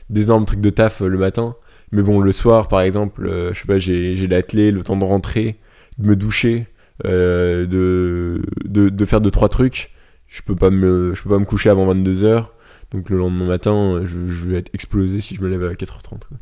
[0.10, 1.56] des énormes trucs de taf le matin.
[1.92, 5.58] Mais bon, le soir, par exemple, je sais pas, j'ai l'athlé, le temps de rentrer,
[5.98, 6.68] de me doucher,
[7.04, 9.92] de, de, faire deux, trois trucs.
[10.28, 12.46] Je peux pas me, je peux pas me coucher avant 22h.
[12.92, 16.20] Donc le lendemain matin, je, je vais être explosé si je me lève à 4h30.
[16.28, 16.38] quoi.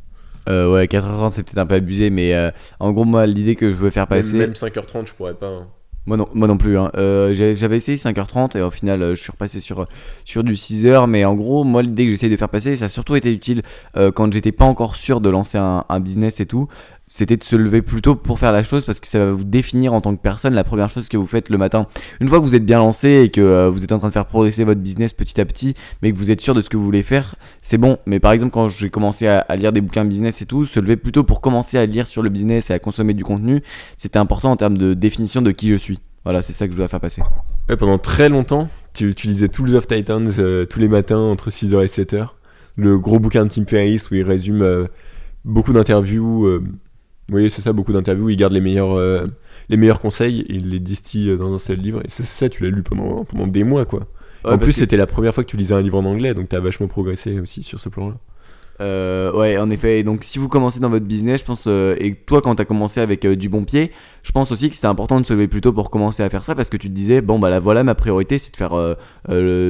[0.49, 3.69] Euh, ouais, 4h30 c'est peut-être un peu abusé, mais euh, en gros, moi, l'idée que
[3.71, 4.37] je veux faire passer.
[4.37, 5.47] même 5h30, je pourrais pas.
[5.47, 5.67] hein.
[6.05, 6.75] Moi non, moi non plus.
[6.77, 6.89] hein.
[6.95, 9.85] Euh, J'avais essayé 5h30 et au final, euh, je suis repassé sur,
[10.25, 11.05] sur du 6h.
[11.07, 13.61] Mais en gros, moi, l'idée que j'essaye de faire passer, ça a surtout été utile
[13.95, 16.67] euh, quand j'étais pas encore sûr de lancer un, un business et tout.
[17.11, 19.43] C'était de se lever plus tôt pour faire la chose parce que ça va vous
[19.43, 21.87] définir en tant que personne la première chose que vous faites le matin.
[22.21, 24.13] Une fois que vous êtes bien lancé et que euh, vous êtes en train de
[24.13, 26.77] faire progresser votre business petit à petit, mais que vous êtes sûr de ce que
[26.77, 27.97] vous voulez faire, c'est bon.
[28.05, 30.97] Mais par exemple, quand j'ai commencé à, lire des bouquins business et tout, se lever
[30.97, 33.63] plus tôt pour commencer à lire sur le business et à consommer du contenu,
[33.97, 35.99] c'était important en termes de définition de qui je suis.
[36.25, 37.23] Voilà, c'est ça que je dois faire passer.
[37.79, 41.83] Pendant très longtemps, tu, tu lisais Tools of Titans euh, tous les matins entre 6h
[41.83, 42.27] et 7h.
[42.77, 44.85] Le gros bouquin de Tim Ferriss où il résume euh,
[45.43, 46.61] beaucoup d'interviews.
[47.31, 48.29] Oui, c'est ça, beaucoup d'interviews.
[48.29, 49.27] Il garde les meilleurs, euh,
[49.69, 52.01] les meilleurs conseils et il les distille euh, dans un seul livre.
[52.03, 54.07] Et c'est ça, tu l'as lu pendant, pendant des mois, quoi.
[54.45, 56.33] Ouais, en plus, que- c'était la première fois que tu lisais un livre en anglais,
[56.33, 58.15] donc t'as vachement progressé aussi sur ce plan-là.
[58.81, 59.99] Euh, ouais, en effet.
[59.99, 62.61] Et donc, si vous commencez dans votre business, je pense, euh, et toi, quand tu
[62.61, 63.91] as commencé avec euh, du bon pied,
[64.23, 66.43] je pense aussi que c'était important de se lever plus tôt pour commencer à faire
[66.43, 68.71] ça parce que tu te disais, bon, bah là, voilà, ma priorité, c'est de faire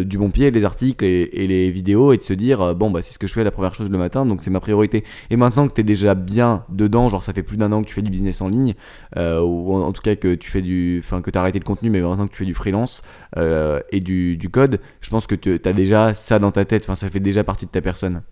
[0.05, 3.13] du bon pied, les articles et, les vidéos et de se dire, bon, bah, c'est
[3.13, 5.03] ce que je fais la première chose le matin, donc c'est ma priorité.
[5.29, 7.87] Et maintenant que tu es déjà bien dedans, genre, ça fait plus d'un an que
[7.87, 8.73] tu fais du business en ligne,
[9.15, 10.99] ou en, tout cas que tu fais du.
[11.03, 13.03] Enfin, que tu as arrêté le contenu, mais maintenant que tu fais du freelance
[13.37, 16.95] et du, du code, je pense que tu as déjà ça dans ta tête, enfin,
[16.95, 18.23] ça fait déjà partie de ta personne.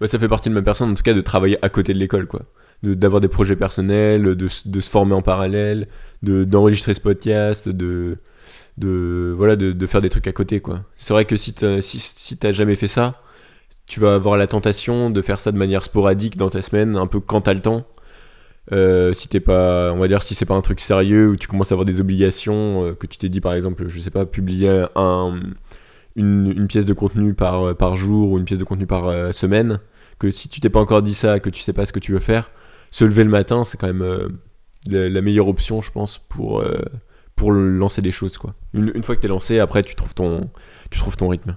[0.00, 1.98] Bah, ça fait partie de ma personne, en tout cas, de travailler à côté de
[1.98, 2.42] l'école, quoi.
[2.82, 5.88] D'avoir des projets personnels, de, de se former en parallèle,
[6.22, 8.18] de- d'enregistrer ce podcast, de,
[8.78, 10.82] de, voilà, de, faire des trucs à côté, quoi.
[10.96, 13.12] C'est vrai que si t'as si, si jamais fait ça,
[13.86, 17.06] tu vas avoir la tentation de faire ça de manière sporadique dans ta semaine, un
[17.06, 17.84] peu quand t'as le temps.
[18.72, 21.46] Euh, si t'es pas, on va dire, si c'est pas un truc sérieux où tu
[21.46, 24.26] commences à avoir des obligations, euh, que tu t'es dit par exemple, je sais pas,
[24.26, 25.38] publier un,
[26.16, 29.80] une, pièce de contenu par, par jour ou une pièce de contenu par euh, semaine,
[30.18, 32.12] que si tu t'es pas encore dit ça, que tu sais pas ce que tu
[32.12, 32.50] veux faire,
[32.90, 34.28] se lever le matin, c'est quand même euh,
[34.88, 36.80] la, meilleure option, je pense, pour, euh,
[37.38, 38.38] lancer des choses.
[38.38, 38.54] Quoi.
[38.72, 40.50] Une, une fois que t'es lancé, après tu trouves ton,
[40.90, 41.56] tu trouves ton rythme.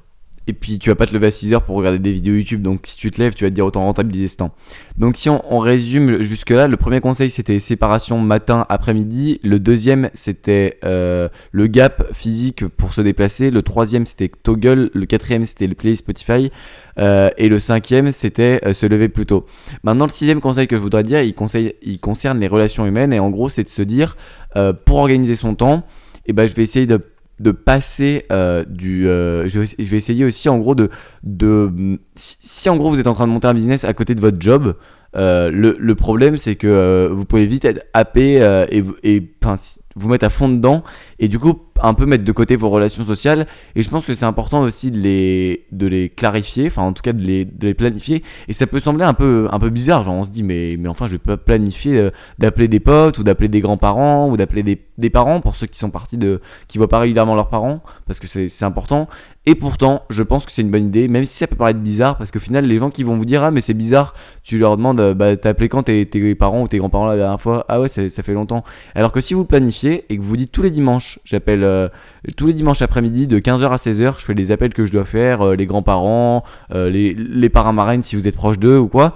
[0.49, 2.63] Et puis tu vas pas te lever à 6 heures pour regarder des vidéos YouTube,
[2.63, 4.51] donc si tu te lèves, tu vas te dire autant rentabiliser ce temps.
[4.97, 10.09] Donc si on, résume jusque là, le premier conseil c'était séparation matin après-midi, le deuxième
[10.15, 15.67] c'était euh, le gap physique pour se déplacer, le troisième c'était toggle, le quatrième c'était
[15.67, 16.49] le play Spotify,
[16.97, 19.45] euh, et le cinquième c'était euh, se lever plus tôt.
[19.83, 23.29] Maintenant le sixième conseil que je voudrais dire, il, concerne les relations humaines, et en
[23.29, 24.17] gros c'est de se dire,
[24.87, 25.85] pour organiser son temps,
[26.25, 26.99] et ben, je vais essayer de
[27.39, 30.89] de passer euh, du euh, je, vais, essayer aussi en gros de
[32.15, 34.37] si en gros vous êtes en train de monter un business à côté de votre
[34.39, 34.75] job
[35.15, 38.95] euh, le, problème c'est que euh, vous pouvez vite être happé euh, et, vous-
[40.07, 40.83] mettre à fond dedans
[41.17, 43.47] et du coup un peu mettre de côté vos relations sociales.
[43.75, 47.01] Et je pense que c'est important aussi de les de les clarifier enfin en tout
[47.01, 48.23] cas de les, de les planifier.
[48.47, 50.89] Et ça peut sembler un peu un peu bizarre genre on se dit mais mais
[50.89, 55.09] enfin je vais pas planifier d'appeler des potes ou d'appeler des grands-parents ou d'appeler des,
[55.09, 58.27] parents pour ceux qui sont partis de qui voient pas régulièrement leurs parents parce que
[58.27, 59.07] c'est important
[59.49, 62.17] et pourtant je pense que c'est une bonne idée même si ça peut paraître bizarre
[62.17, 64.77] parce qu'au final les gens qui vont vous dire ah mais c'est bizarre tu leur
[64.77, 67.65] demandes euh, bah t'as appelé quand tes, parents ou tes grands-parents la dernière fois?
[67.67, 68.63] Ah ouais ça, fait longtemps.
[68.93, 71.89] Alors que si vous planifiez et que vous dites tous les dimanches j'appelle euh,
[72.37, 75.05] tous les dimanches après-midi de 15h à 16h je fais les appels que je dois
[75.05, 79.15] faire euh, les grands-parents les, les parents marraines si vous êtes proche d'eux ou quoi.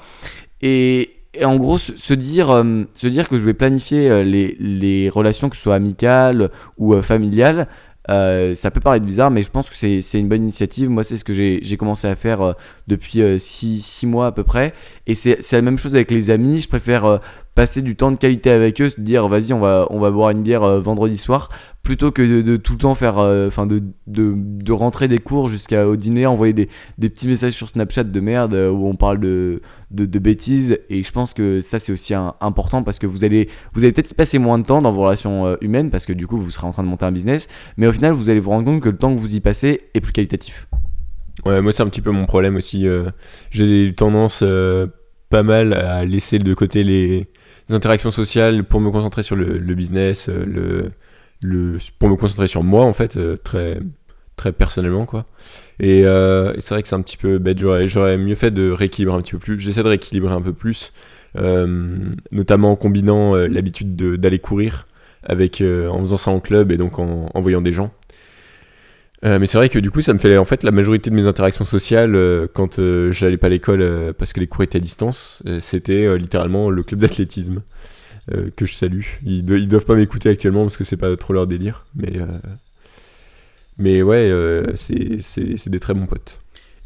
[0.64, 1.12] Et,
[1.44, 5.64] en gros, se, dire, se dire que je vais planifier les, les relations, que ce
[5.64, 7.68] soit amicales ou familiales,
[8.10, 10.90] euh, ça peut paraître bizarre, mais je pense que c'est une bonne initiative.
[10.90, 12.54] Moi, c'est ce que j'ai commencé à faire euh,
[12.88, 14.74] depuis 6 mois à peu près.
[15.08, 16.62] Et c'est la même chose avec les amis.
[16.62, 17.18] Je préfère euh,
[17.56, 20.32] passer du temps de qualité avec eux, se dire, vas-y, on va, on va boire
[20.32, 21.50] une bière euh, vendredi soir,
[21.84, 25.50] plutôt que de, tout le temps faire, euh, enfin, de, de, de rentrer des cours
[25.50, 29.20] jusqu'au dîner, envoyer des, des petits messages sur Snapchat de merde euh, où on parle
[29.20, 29.60] de,
[29.92, 30.80] de, bêtises.
[30.90, 34.14] Et je pense que ça, c'est aussi important parce que vous allez, vous allez peut-être
[34.14, 36.66] passer moins de temps dans vos relations euh, humaines parce que du coup, vous serez
[36.66, 37.50] en train de monter un business.
[37.76, 39.82] Mais au final, vous allez vous rendre compte que le temps que vous y passez
[39.94, 40.68] est plus qualitatif.
[41.46, 42.86] Ouais, moi c'est un petit peu mon problème aussi.
[43.50, 44.44] J'ai tendance
[45.30, 47.28] pas mal à laisser de côté les,
[47.70, 50.92] interactions sociales pour me concentrer sur le, le business, le,
[52.00, 53.80] pour me concentrer sur moi en fait, euh, très,
[54.36, 55.26] très personnellement quoi.
[55.80, 58.70] Et, euh, et c'est vrai que c'est un petit peu bête, j'aurais, mieux fait de
[58.72, 59.60] rééquilibrer un petit peu plus.
[59.60, 60.92] J'essaie de rééquilibrer un peu plus
[61.36, 61.98] Euh,
[62.32, 64.86] notamment en combinant l'habitude de- d'aller courir
[65.24, 67.92] avec, en faisant ça en club et donc en, voyant des gens.
[69.24, 71.28] Mais c'est vrai que du coup, ça me fait en fait la majorité de mes
[71.28, 72.16] interactions sociales
[72.54, 75.42] quand euh, j'allais pas à l'école parce que les cours étaient à distance.
[75.60, 77.62] C'était littéralement le club d'athlétisme
[78.32, 79.04] euh, que je salue.
[79.26, 82.18] Ils, do- ils doivent pas m'écouter actuellement parce que c'est pas trop leur délire, mais
[82.20, 82.28] euh,
[83.78, 86.40] mais ouais, euh, c'est des très bons potes.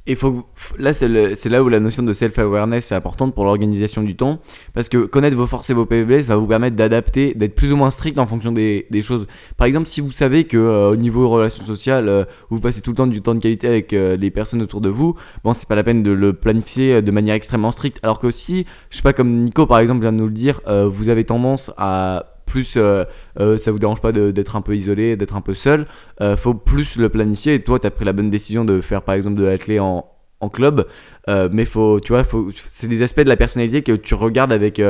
[0.07, 0.45] Et faut,
[0.79, 1.09] là, c'est
[1.49, 4.39] là où la notion de self-awareness est importante pour l'organisation du temps.
[4.73, 7.75] Parce que connaître vos forces et vos faiblesses va vous permettre d'adapter, d'être plus ou
[7.75, 9.27] moins strict en fonction des, choses.
[9.57, 12.91] Par exemple, si vous savez que euh, au niveau relations sociales, euh, vous passez tout
[12.91, 15.67] le temps du temps de qualité avec euh, les personnes autour de vous, bon, c'est
[15.67, 17.99] pas la peine de le planifier euh, de manière extrêmement stricte.
[18.01, 20.61] Alors que si, je sais pas, comme Nico par exemple vient de nous le dire,
[20.67, 23.03] vous avez tendance à plus, euh,
[23.39, 25.85] euh, ça vous dérange pas d'être un peu isolé, d'être un peu seul,
[26.21, 27.53] euh, faut plus le planifier.
[27.55, 30.05] Et toi, tu as pris la bonne décision de faire par exemple de l'athlé en,
[30.39, 30.87] en club,
[31.27, 32.23] mais faut, tu vois,
[32.67, 34.81] c'est des aspects de la personnalité que tu regardes avec.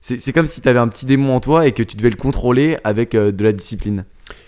[0.00, 2.16] c'est comme si tu avais un petit démon en toi et que tu devais le
[2.16, 4.04] contrôler avec de la discipline.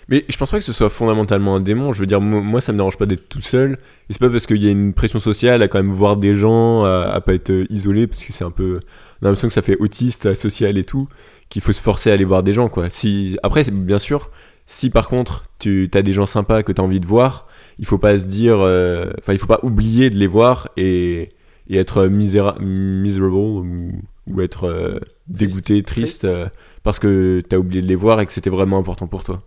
[0.09, 1.93] Mais je pense pas que ce soit fondamentalement un démon.
[1.93, 3.73] Je veux dire, mo- moi, ça me dérange pas d'être tout seul.
[4.09, 6.33] Et c'est pas parce qu'il y a une pression sociale à quand même voir des
[6.33, 8.79] gens, à, à pas être isolé, parce que c'est un peu.
[9.25, 11.07] On a l'impression que ça fait autiste, social et tout,
[11.49, 12.91] qu'il faut se forcer à aller voir des gens, quoi.
[12.91, 14.29] Si, après, bien sûr,
[14.67, 17.47] si par contre, tu as des gens sympas que tu as envie de voir,
[17.79, 18.57] il faut pas se dire.
[18.59, 21.31] euh, Enfin, il faut pas oublier de les voir et,
[21.67, 23.91] et être miséra- miserable ou,
[24.27, 26.47] ou être euh, dégoûté, triste, euh,
[26.83, 29.41] parce que tu as oublié de les voir et que c'était vraiment important pour toi.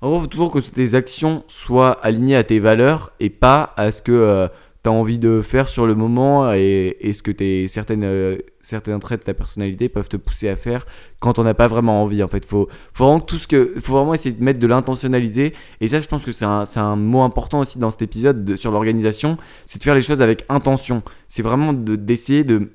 [0.00, 3.92] En gros, faut toujours que tes actions soient alignées à tes valeurs et pas à
[3.92, 4.48] ce que
[4.84, 9.20] tu as envie de faire sur le moment et, ce que certaines, euh, certains traits
[9.20, 10.86] de ta personnalité peuvent te pousser à faire
[11.20, 12.22] quand on n'a pas vraiment envie.
[12.22, 15.54] En fait, faut, faut vraiment tout ce que, faut vraiment essayer de mettre de l'intentionnalité.
[15.80, 18.56] Et ça, je pense que c'est un, un mot important aussi dans cet épisode de-
[18.56, 21.02] sur l'organisation, c'est de faire les choses avec intention.
[21.28, 22.70] C'est vraiment de- d'essayer de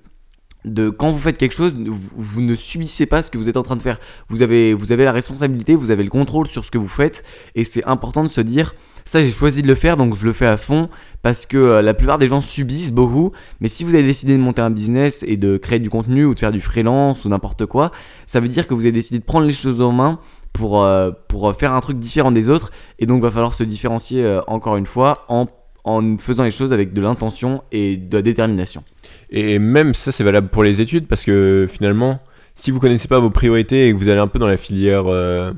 [0.65, 3.63] de quand vous faites quelque chose, vous, ne subissez pas ce que vous êtes en
[3.63, 4.00] train de faire.
[4.28, 7.24] Vous avez, vous avez la responsabilité, vous avez le contrôle sur ce que vous faites,
[7.56, 8.74] et c'est important de se dire,
[9.06, 10.89] ça j'ai choisi de le faire, donc je le fais à fond,
[11.22, 14.41] parce que euh, la plupart des gens subissent beaucoup, mais si vous avez décidé de
[14.41, 17.65] monter un business et de créer du contenu ou de faire du freelance ou n'importe
[17.65, 17.91] quoi,
[18.26, 20.19] ça veut dire que vous avez décidé de prendre les choses en main
[20.52, 24.26] pour, euh, pour faire un truc différent des autres, et donc va falloir se différencier
[24.26, 25.48] euh, encore une fois en,
[25.84, 28.84] en faisant les choses avec de l'intention et de la détermination.
[29.30, 32.20] Et même ça, c'est valable pour les études parce que finalement,
[32.56, 35.06] si vous connaissez pas vos priorités et que vous allez un peu dans la filière,
[35.08, 35.54] euh,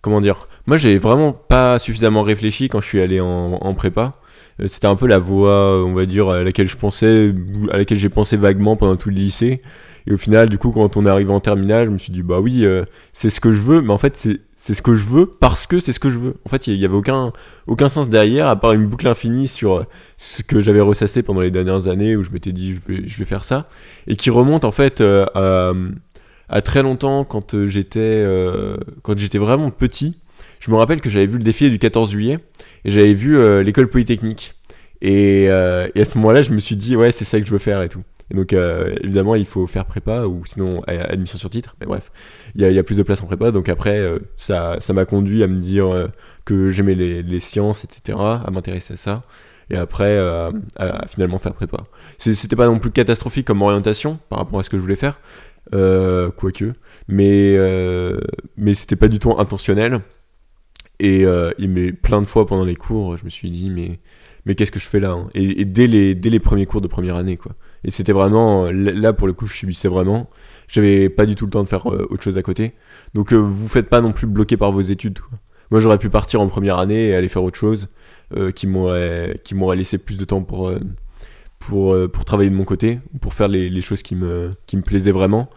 [0.00, 4.14] comment dire, moi j'ai vraiment pas suffisamment réfléchi quand je suis allé en, prépa.
[4.60, 7.34] Euh, C'était un peu la voie, on va dire, à laquelle je pensais,
[7.70, 9.60] à laquelle j'ai pensé vaguement pendant tout le lycée.
[10.06, 12.22] Et au final, du coup, quand on est arrivé en terminale, je me suis dit,
[12.22, 14.96] bah oui, euh, c'est ce que je veux, mais en fait, c'est c'est ce que
[14.96, 16.34] je veux parce que c'est ce que je veux.
[16.46, 19.84] En fait, il y avait aucun, sens derrière, à part une boucle infinie sur euh,
[20.16, 23.44] ce que j'avais ressassé pendant les dernières années où je m'étais dit, je vais, faire
[23.44, 23.68] ça
[24.06, 25.26] et qui remonte en fait euh,
[26.48, 28.24] à, très longtemps quand euh, j'étais
[29.02, 30.16] quand j'étais vraiment petit.
[30.58, 32.38] Je me rappelle que j'avais vu le défilé du 14 juillet
[32.86, 34.54] et j'avais vu l'école polytechnique.
[35.02, 37.82] Et à ce moment-là, je me suis dit, ouais, c'est ça que je veux faire
[37.82, 38.02] et tout.
[38.30, 41.76] Et donc, euh, évidemment, il faut faire prépa ou sinon euh, admission sur titre.
[41.80, 42.10] Mais bref,
[42.54, 43.50] il y a, il plus de place en prépa.
[43.52, 46.08] Donc après, euh, ça ça m'a conduit à me dire
[46.44, 49.22] que j'aimais les, sciences, etc., à m'intéresser à ça.
[49.70, 50.18] Et après,
[51.08, 51.78] finalement faire prépa.
[52.18, 55.20] C'était pas non plus catastrophique comme orientation par rapport à ce que je voulais faire,
[55.72, 56.72] quoique.
[57.08, 57.56] Mais,
[58.56, 60.00] mais c'était pas du tout intentionnel.
[60.98, 61.26] Et,
[61.58, 63.98] mais plein de fois pendant les cours, je me suis dit, mais,
[64.44, 65.28] mais qu'est-ce que je fais là hein?
[65.34, 67.52] Et, et dès, les, dès les premiers cours de première année, quoi.
[67.86, 70.28] Et c'était vraiment, là pour le coup, je subissais vraiment.
[70.68, 72.74] J'avais pas du tout le temps de faire euh, autre chose à côté.
[73.14, 75.38] Donc euh, vous faites pas non plus bloquer par vos études, quoi.
[75.70, 77.88] Moi j'aurais pu partir en première année et aller faire autre chose
[78.36, 80.72] euh, qui m'aurait qui m'aurait laissé plus de temps pour,
[81.58, 84.82] pour, pour travailler de mon côté, pour faire les, les choses qui me, qui me
[84.82, 85.48] plaisaient vraiment.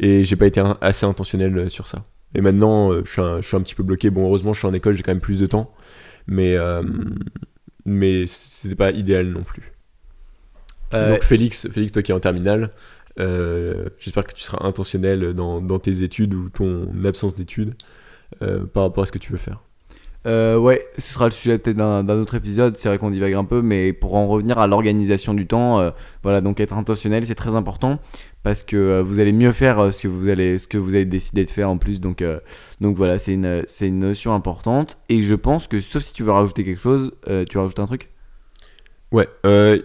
[0.00, 2.04] Et j'ai pas été assez intentionnel sur ça.
[2.34, 4.10] Et maintenant, je, suis un, je suis un petit peu bloqué.
[4.10, 5.72] Bon, heureusement, je suis en école, j'ai quand même plus de temps.
[6.26, 6.82] Mais, euh,
[7.84, 9.71] mais c'était pas idéal non plus.
[10.94, 12.70] Euh, Donc, Félix, Félix, toi qui es en terminale,
[13.20, 17.74] euh, j'espère que tu seras intentionnel dans, dans tes études ou ton absence d'études
[18.42, 19.60] euh, par rapport à ce que tu veux faire.
[20.24, 22.76] Euh, ouais, ce sera le sujet peut-être d'un autre épisode.
[22.76, 26.40] C'est vrai qu'on divague un peu, mais pour en revenir à l'organisation du temps, voilà,
[26.40, 27.98] donc être intentionnel, c'est très important
[28.44, 31.44] parce que vous allez mieux faire ce que vous allez, ce que vous avez décidé
[31.44, 32.00] de faire en plus.
[32.00, 32.22] Donc,
[32.80, 34.96] donc voilà, c'est une, c'est une notion importante.
[35.08, 37.10] Et je pense que sauf si tu veux rajouter quelque chose,
[37.48, 38.08] tu rajoutes un truc?
[39.10, 39.80] Ouais, euh,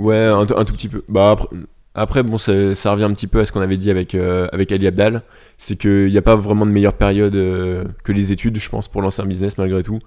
[0.00, 1.02] ouais, un, tout- un tout petit peu.
[1.08, 1.48] Bah après,
[1.94, 2.52] Après, bon, ça,
[2.92, 5.22] revient un petit peu à ce qu'on avait dit avec, euh, avec Ali Abdal.
[5.58, 8.86] C'est qu'il n'y a pas vraiment de meilleure période euh, que les études, je pense,
[8.86, 9.98] pour lancer un business malgré tout.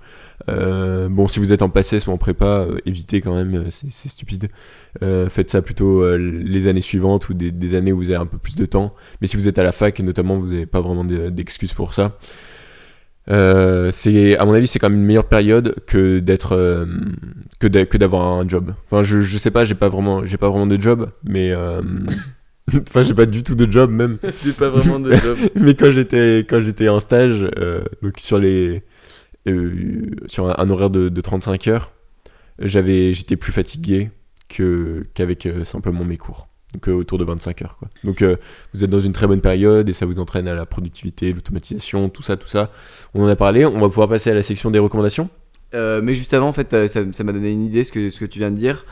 [0.49, 4.47] Euh, bon, si vous êtes en passé ou en prépa, évitez quand même, c'est stupide.
[5.01, 8.37] Faites ça plutôt les années suivantes ou des, des années où vous avez un peu
[8.37, 8.91] plus de temps.
[9.19, 11.93] Mais si vous êtes à la fac, notamment, vous n'avez pas vraiment de- d'excuses pour
[11.93, 12.17] ça.
[13.29, 16.85] Euh, c'est à mon avis c'est quand même une meilleure période que d'être euh,
[17.59, 18.73] que d'a- que d'avoir un job.
[18.85, 21.81] Enfin je, je sais pas j'ai pas vraiment j'ai pas vraiment de job mais euh,
[22.89, 24.17] enfin j'ai pas du tout de job même.
[24.43, 25.37] J'ai pas vraiment de job.
[25.55, 28.83] mais quand j'étais quand j'étais en stage euh, donc sur les
[29.47, 31.93] euh, sur un, un horaire de, de 35 heures
[32.59, 34.11] j'avais j'étais plus fatigué
[34.49, 38.35] que qu'avec simplement mes cours donc autour de 25 heures quoi donc euh,
[38.73, 42.09] vous êtes dans une très bonne période et ça vous entraîne à la productivité l'automatisation
[42.09, 42.71] tout ça tout ça
[43.13, 45.29] on en a parlé on va pouvoir passer à la section des recommandations
[45.73, 48.19] Euh, mais juste avant, en fait, euh, ça m'a donné une idée ce que, ce
[48.19, 48.85] que tu viens de dire.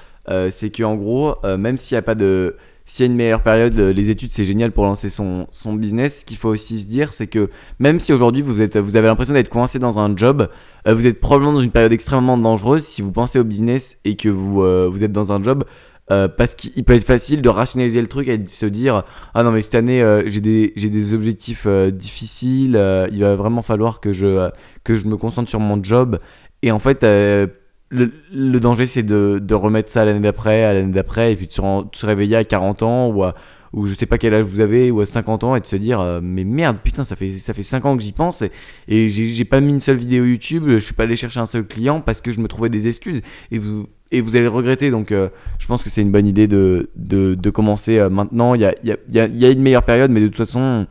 [0.49, 2.55] C'est qu'en gros, même s'il n'y a pas de.
[2.85, 6.21] S'il y a une meilleure période, les études c'est génial pour lancer son, son business.
[6.21, 9.07] Ce qu'il faut aussi se dire, c'est que même si aujourd'hui vous, êtes, vous avez
[9.07, 10.49] l'impression d'être coincé dans un job,
[10.85, 14.29] vous êtes probablement dans une période extrêmement dangereuse si vous pensez au business et que
[14.29, 15.63] vous, vous êtes dans un job.
[16.11, 19.43] Euh, parce qu'il peut être facile de rationaliser le truc et de se dire Ah
[19.43, 22.75] non, mais cette année euh, j'ai des, des objectifs euh, difficiles,
[23.11, 24.49] il va vraiment falloir que je,
[24.83, 26.19] que je me concentre sur mon job.
[26.63, 30.91] Et en fait, le, danger, c'est de, de remettre ça à l'année d'après, à l'année
[30.91, 33.33] d'après, et puis de se, de se réveiller à 40 ans, ou, à,
[33.73, 35.75] ou je sais pas quel âge vous avez, ou à 50 ans, et de se
[35.77, 38.43] dire, euh, mais merde, putain, ça fait, ça fait 5 ans que j'y pense,
[38.87, 41.65] et, j'ai pas mis une seule vidéo YouTube, je suis pas allé chercher un seul
[41.65, 43.21] client parce que je me trouvais des excuses.
[43.51, 46.27] Et vous, et vous allez le regretter, donc euh, je pense que c'est une bonne
[46.27, 48.55] idée de, de, de commencer euh, maintenant.
[48.55, 50.85] Il y a, y, a, y y a une meilleure période, mais de toute façon.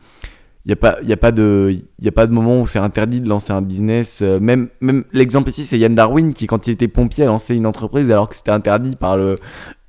[0.63, 3.51] Il n'y a, pas- a, de- a pas de moment où c'est interdit de lancer
[3.51, 4.21] un business.
[4.21, 7.65] Même, même l'exemple ici, c'est Yann Darwin qui, quand il était pompier, a lancé une
[7.65, 9.33] entreprise alors que c'était interdit par le,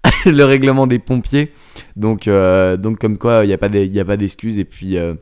[0.27, 1.53] le règlement des pompiers.
[1.97, 4.59] Donc, euh, donc comme quoi, il n'y a pas d'e- il y a pas d'excuses.
[4.59, 5.15] Et puis, euh,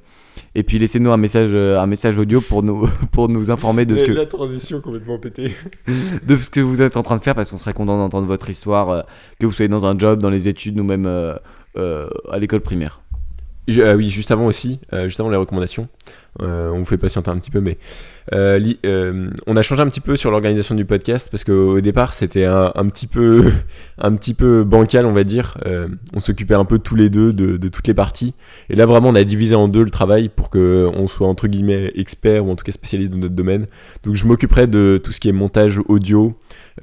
[0.55, 3.97] et puis laissez-nous un message, euh, un message audio pour nous, pour nous informer de
[3.97, 5.51] ce, que, la transition complètement pétée
[6.27, 8.49] de ce que vous êtes en train de faire parce qu'on serait content d'entendre votre
[8.49, 9.03] histoire, euh,
[9.39, 11.35] que vous soyez dans un job, dans les études ou même euh,
[11.77, 13.03] euh, à l'école primaire.
[13.69, 15.89] Je- ah oui, juste avant aussi, euh, juste avant les recommandations,
[16.43, 17.79] euh, on vous fait patienter un petit peu, mais
[18.59, 22.15] li- euh, on a changé un petit peu sur l'organisation du podcast parce qu'au départ
[22.15, 23.51] c'était un, un petit peu,
[23.99, 25.59] un petit peu bancal, on va dire.
[25.67, 28.35] Euh, on s'occupait un peu tous les deux de, de toutes les parties,
[28.69, 31.49] et là vraiment on a divisé en deux le travail pour que on soit entre
[31.49, 33.67] guillemets expert ou en tout cas spécialiste dans notre domaine.
[34.05, 36.35] Donc je m'occuperai de tout ce qui est montage audio.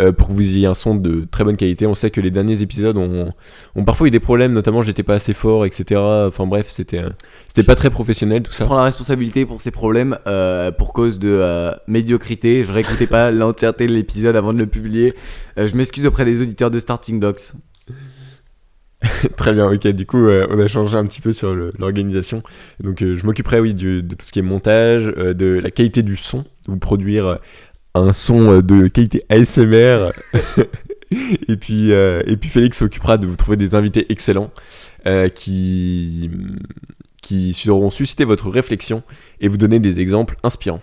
[0.02, 1.88] euh, pour que vous ayez un son de très bonne qualité.
[1.88, 3.30] On sait que les derniers épisodes ont,
[3.76, 6.00] ont parfois eu des problèmes, notamment j'étais pas assez fort, etc.
[6.28, 7.10] Enfin bref, c'était euh,
[7.48, 8.66] c'était pas très professionnel tout Je ça.
[8.66, 12.64] prends la responsabilité pour ces problèmes euh, pour cause de euh, médiocrité.
[12.64, 15.14] Je réécoutais pas l'entièreté de l'épisode avant de le publier.
[15.58, 17.54] Euh, je m'excuse auprès des auditeurs de Starting Blocks.
[19.38, 19.88] Très bien, ok.
[19.88, 22.44] Du coup, euh, on a changé un petit peu sur l'organisation.
[22.84, 26.46] Donc, je m'occuperai, oui, de tout ce qui est montage, de la qualité du son,
[26.66, 27.40] vous produire
[27.94, 30.12] un son de qualité ASMR.
[31.48, 34.52] et puis, et puis Félix s'occupera de vous trouver des invités excellents
[35.36, 36.32] qui
[37.28, 39.04] qui sauront susciter votre réflexion
[39.42, 40.82] et vous donner des exemples inspirants.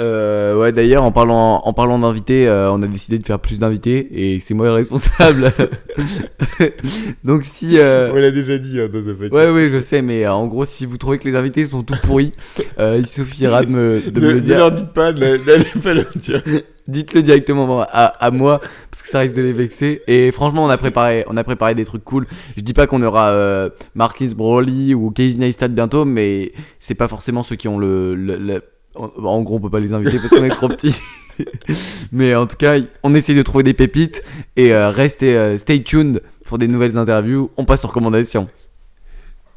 [0.00, 3.58] Euh, ouais, d'ailleurs, en parlant, en parlant d'invités, euh, on a décidé de faire plus
[3.58, 5.52] d'invités et c'est moi le responsable.
[7.24, 7.78] Donc si.
[7.78, 9.32] euh, l'a déjà dit hein, dans un podcast.
[9.32, 11.82] Ouais, ouais, je sais, mais euh, en gros, si vous trouvez que les invités sont
[11.82, 12.32] tout pourris,
[12.78, 14.56] il suffira de me, de me Ne, le ne dire.
[14.58, 16.42] leur dites pas, ne- n'allez pas leur dire.
[16.88, 18.60] Dites-le directement à, à moi
[18.90, 20.02] parce que ça risque de les vexer.
[20.08, 22.26] Et franchement, on a préparé, on a préparé des trucs cool.
[22.56, 27.44] Je dis pas qu'on aura Marquis Broly ou Casey Neistat bientôt, mais c'est pas forcément
[27.44, 28.16] ceux qui ont le.
[28.16, 28.62] le- le-
[28.96, 31.00] en, en gros, on peut pas les inviter parce qu'on est trop petits.
[32.12, 34.22] mais en tout cas, on essaye de trouver des pépites
[34.56, 37.50] et euh, restez, euh, stay tuned pour des nouvelles interviews.
[37.56, 38.48] On passe aux recommandations.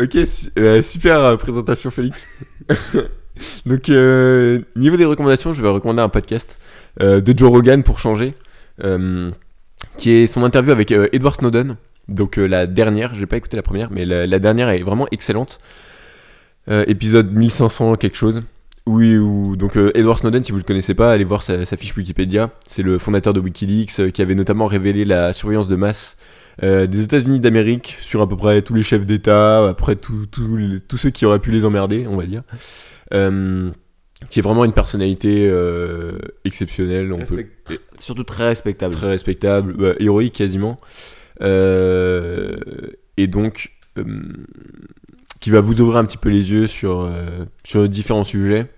[0.01, 0.17] Ok,
[0.57, 2.27] euh, super euh, présentation Félix.
[3.65, 6.59] Donc niveau des recommandations, je vais recommander un podcast
[6.99, 8.35] de Joe Rogan pour changer,
[9.97, 11.77] qui est son interview avec Edward Snowden.
[12.09, 15.59] Donc la dernière, j'ai pas écouté la première, mais la, dernière est vraiment excellente.
[16.67, 18.43] Épisode 1500 quelque chose.
[18.85, 21.77] Oui, ou donc euh, Edward Snowden, si vous le connaissez pas, allez voir sa, sa
[21.77, 22.51] fiche Wikipédia.
[22.67, 26.17] C'est le fondateur de WikiLeaks euh, qui avait notamment révélé la surveillance de masse
[26.63, 30.27] euh, des États-Unis d'Amérique sur à peu près tous les chefs d'État, après tous
[30.97, 32.43] ceux qui auraient pu les emmerder, on va dire.
[34.29, 35.51] Qui est vraiment une personnalité
[36.45, 37.45] exceptionnelle, on peut,
[37.97, 38.95] Surtout très respectable.
[38.95, 40.79] très respectable, bah, héroïque quasiment.
[41.41, 43.71] Et donc,
[45.43, 48.69] qui va vous ouvrir un petit peu les yeux sur, euh, sur différents sujets.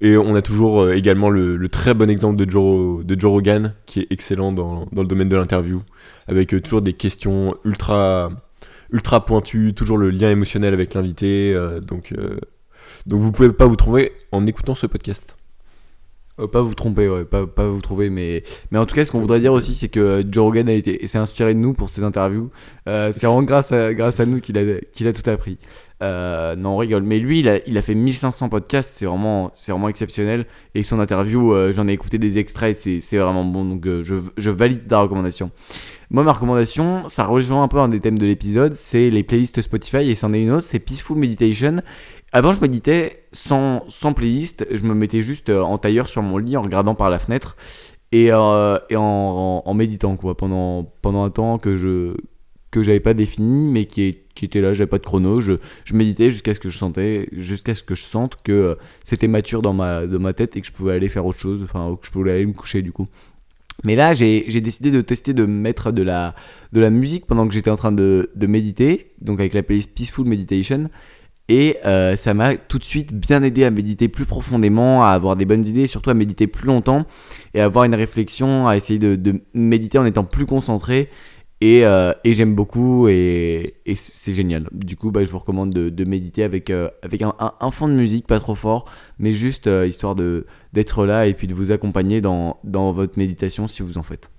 [0.00, 3.74] Et on a toujours euh, également le, très bon exemple de Joe, de Joe Rogan,
[3.84, 5.82] qui est excellent dans, dans le domaine de l'interview,
[6.26, 8.30] avec euh, toujours des questions ultra,
[8.90, 11.54] ultra pointu, toujours le lien émotionnel avec l'invité.
[11.86, 12.38] donc, euh,
[13.04, 15.36] donc vous pouvez pas vous trouver en écoutant ce podcast.
[16.38, 19.20] Euh, pas vous tromper, pas, pas vous trouver, mais, mais en tout cas, ce qu'on
[19.20, 21.88] voudrait dire aussi, c'est que euh, Joe Rogan a été, s'est inspiré de nous pour
[21.88, 22.50] ses interviews.
[22.88, 25.58] Euh, c'est vraiment grâce à, grâce à nous qu'il a, qu'il a tout appris.
[26.02, 27.04] Non, on rigole.
[27.04, 30.46] Mais lui, il a, il a fait 1500 podcasts, c'est vraiment, c'est vraiment exceptionnel.
[30.74, 33.64] Et son interview, j'en ai écouté des extraits, c'est, c'est vraiment bon.
[33.64, 35.50] Donc je, je valide ta recommandation.
[36.10, 39.60] Moi, ma recommandation, ça rejoint un peu un des thèmes de l'épisode, c'est les playlists
[39.60, 41.78] Spotify, et c'en est une autre, c'est Peaceful Meditation.
[42.36, 46.36] Avant, je méditais sans, sans playlist, je me mettais juste euh, en tailleur sur mon
[46.36, 47.56] lit en regardant par la fenêtre
[48.12, 52.14] et, euh, et en, en- méditant quoi, pendant, pendant un temps que je
[52.70, 56.28] que j'avais pas défini mais qui, était là, j'avais pas de chrono, je, je méditais
[56.28, 59.72] jusqu'à ce que je sentais, jusqu'à ce que je sente que euh, c'était mature dans
[59.72, 62.10] ma, dans ma tête et que je pouvais aller faire autre chose, enfin que je
[62.10, 63.06] pouvais aller me coucher du coup.
[63.84, 66.34] Mais là, j'ai décidé de tester de mettre de la,
[66.74, 69.94] de la musique pendant que j'étais en train de, de méditer, donc avec la playlist
[69.94, 70.90] Peaceful Meditation.
[71.48, 75.36] Et euh, ça m'a tout de suite bien aidé à méditer plus profondément, à avoir
[75.36, 77.06] des bonnes idées, surtout à méditer plus longtemps
[77.54, 81.08] et à avoir une réflexion, à essayer de, méditer en étant plus concentré.
[81.60, 84.68] Et, euh, j'aime beaucoup et, c'est génial.
[84.72, 86.90] Du coup, bah, je vous recommande de, méditer avec, euh,
[87.38, 91.54] un, fond de musique, pas trop fort, mais juste histoire d'être là et puis de
[91.54, 94.30] vous accompagner dans, dans votre méditation si vous en faites.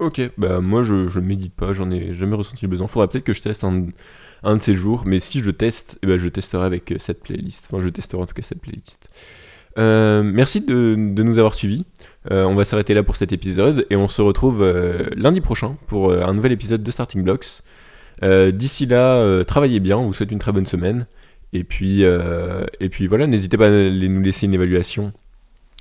[0.00, 2.88] Ok, bah moi je, je médite pas, j'en ai jamais ressenti le besoin.
[2.88, 6.16] Faudra peut-être que je teste un, de ces jours, mais si je teste, eh ben,
[6.16, 7.68] je testerai avec euh, cette playlist.
[7.70, 9.08] Enfin, je testerai en tout cas cette playlist.
[9.78, 11.84] Euh, merci de, nous avoir suivis.
[12.30, 14.64] Euh, on va s'arrêter là pour cet épisode et on se retrouve
[15.16, 17.62] lundi prochain pour un nouvel épisode de Starting Blocks.
[18.22, 21.06] D'ici là, travaillez bien, on vous souhaite une très bonne semaine.
[21.52, 25.12] Et puis, et puis voilà, n'hésitez pas à nous laisser une évaluation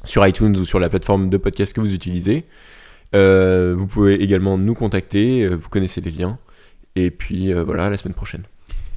[0.05, 2.45] sur iTunes ou sur la plateforme de podcast que vous utilisez.
[3.16, 6.39] Euh, vous pouvez également nous contacter, euh, vous connaissez les liens.
[6.95, 8.43] Et puis euh, voilà, à la semaine prochaine.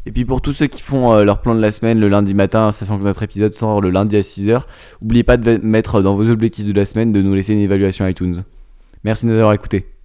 [0.07, 2.71] Et puis pour tous ceux qui font leur plan de la semaine le lundi matin,
[2.71, 4.63] sachant que notre épisode sort le lundi à 6h,
[5.03, 8.07] n'oubliez pas de mettre dans vos objectifs de la semaine de nous laisser une évaluation
[8.07, 8.45] iTunes.
[9.03, 9.96] Merci de nous avoir écoutés.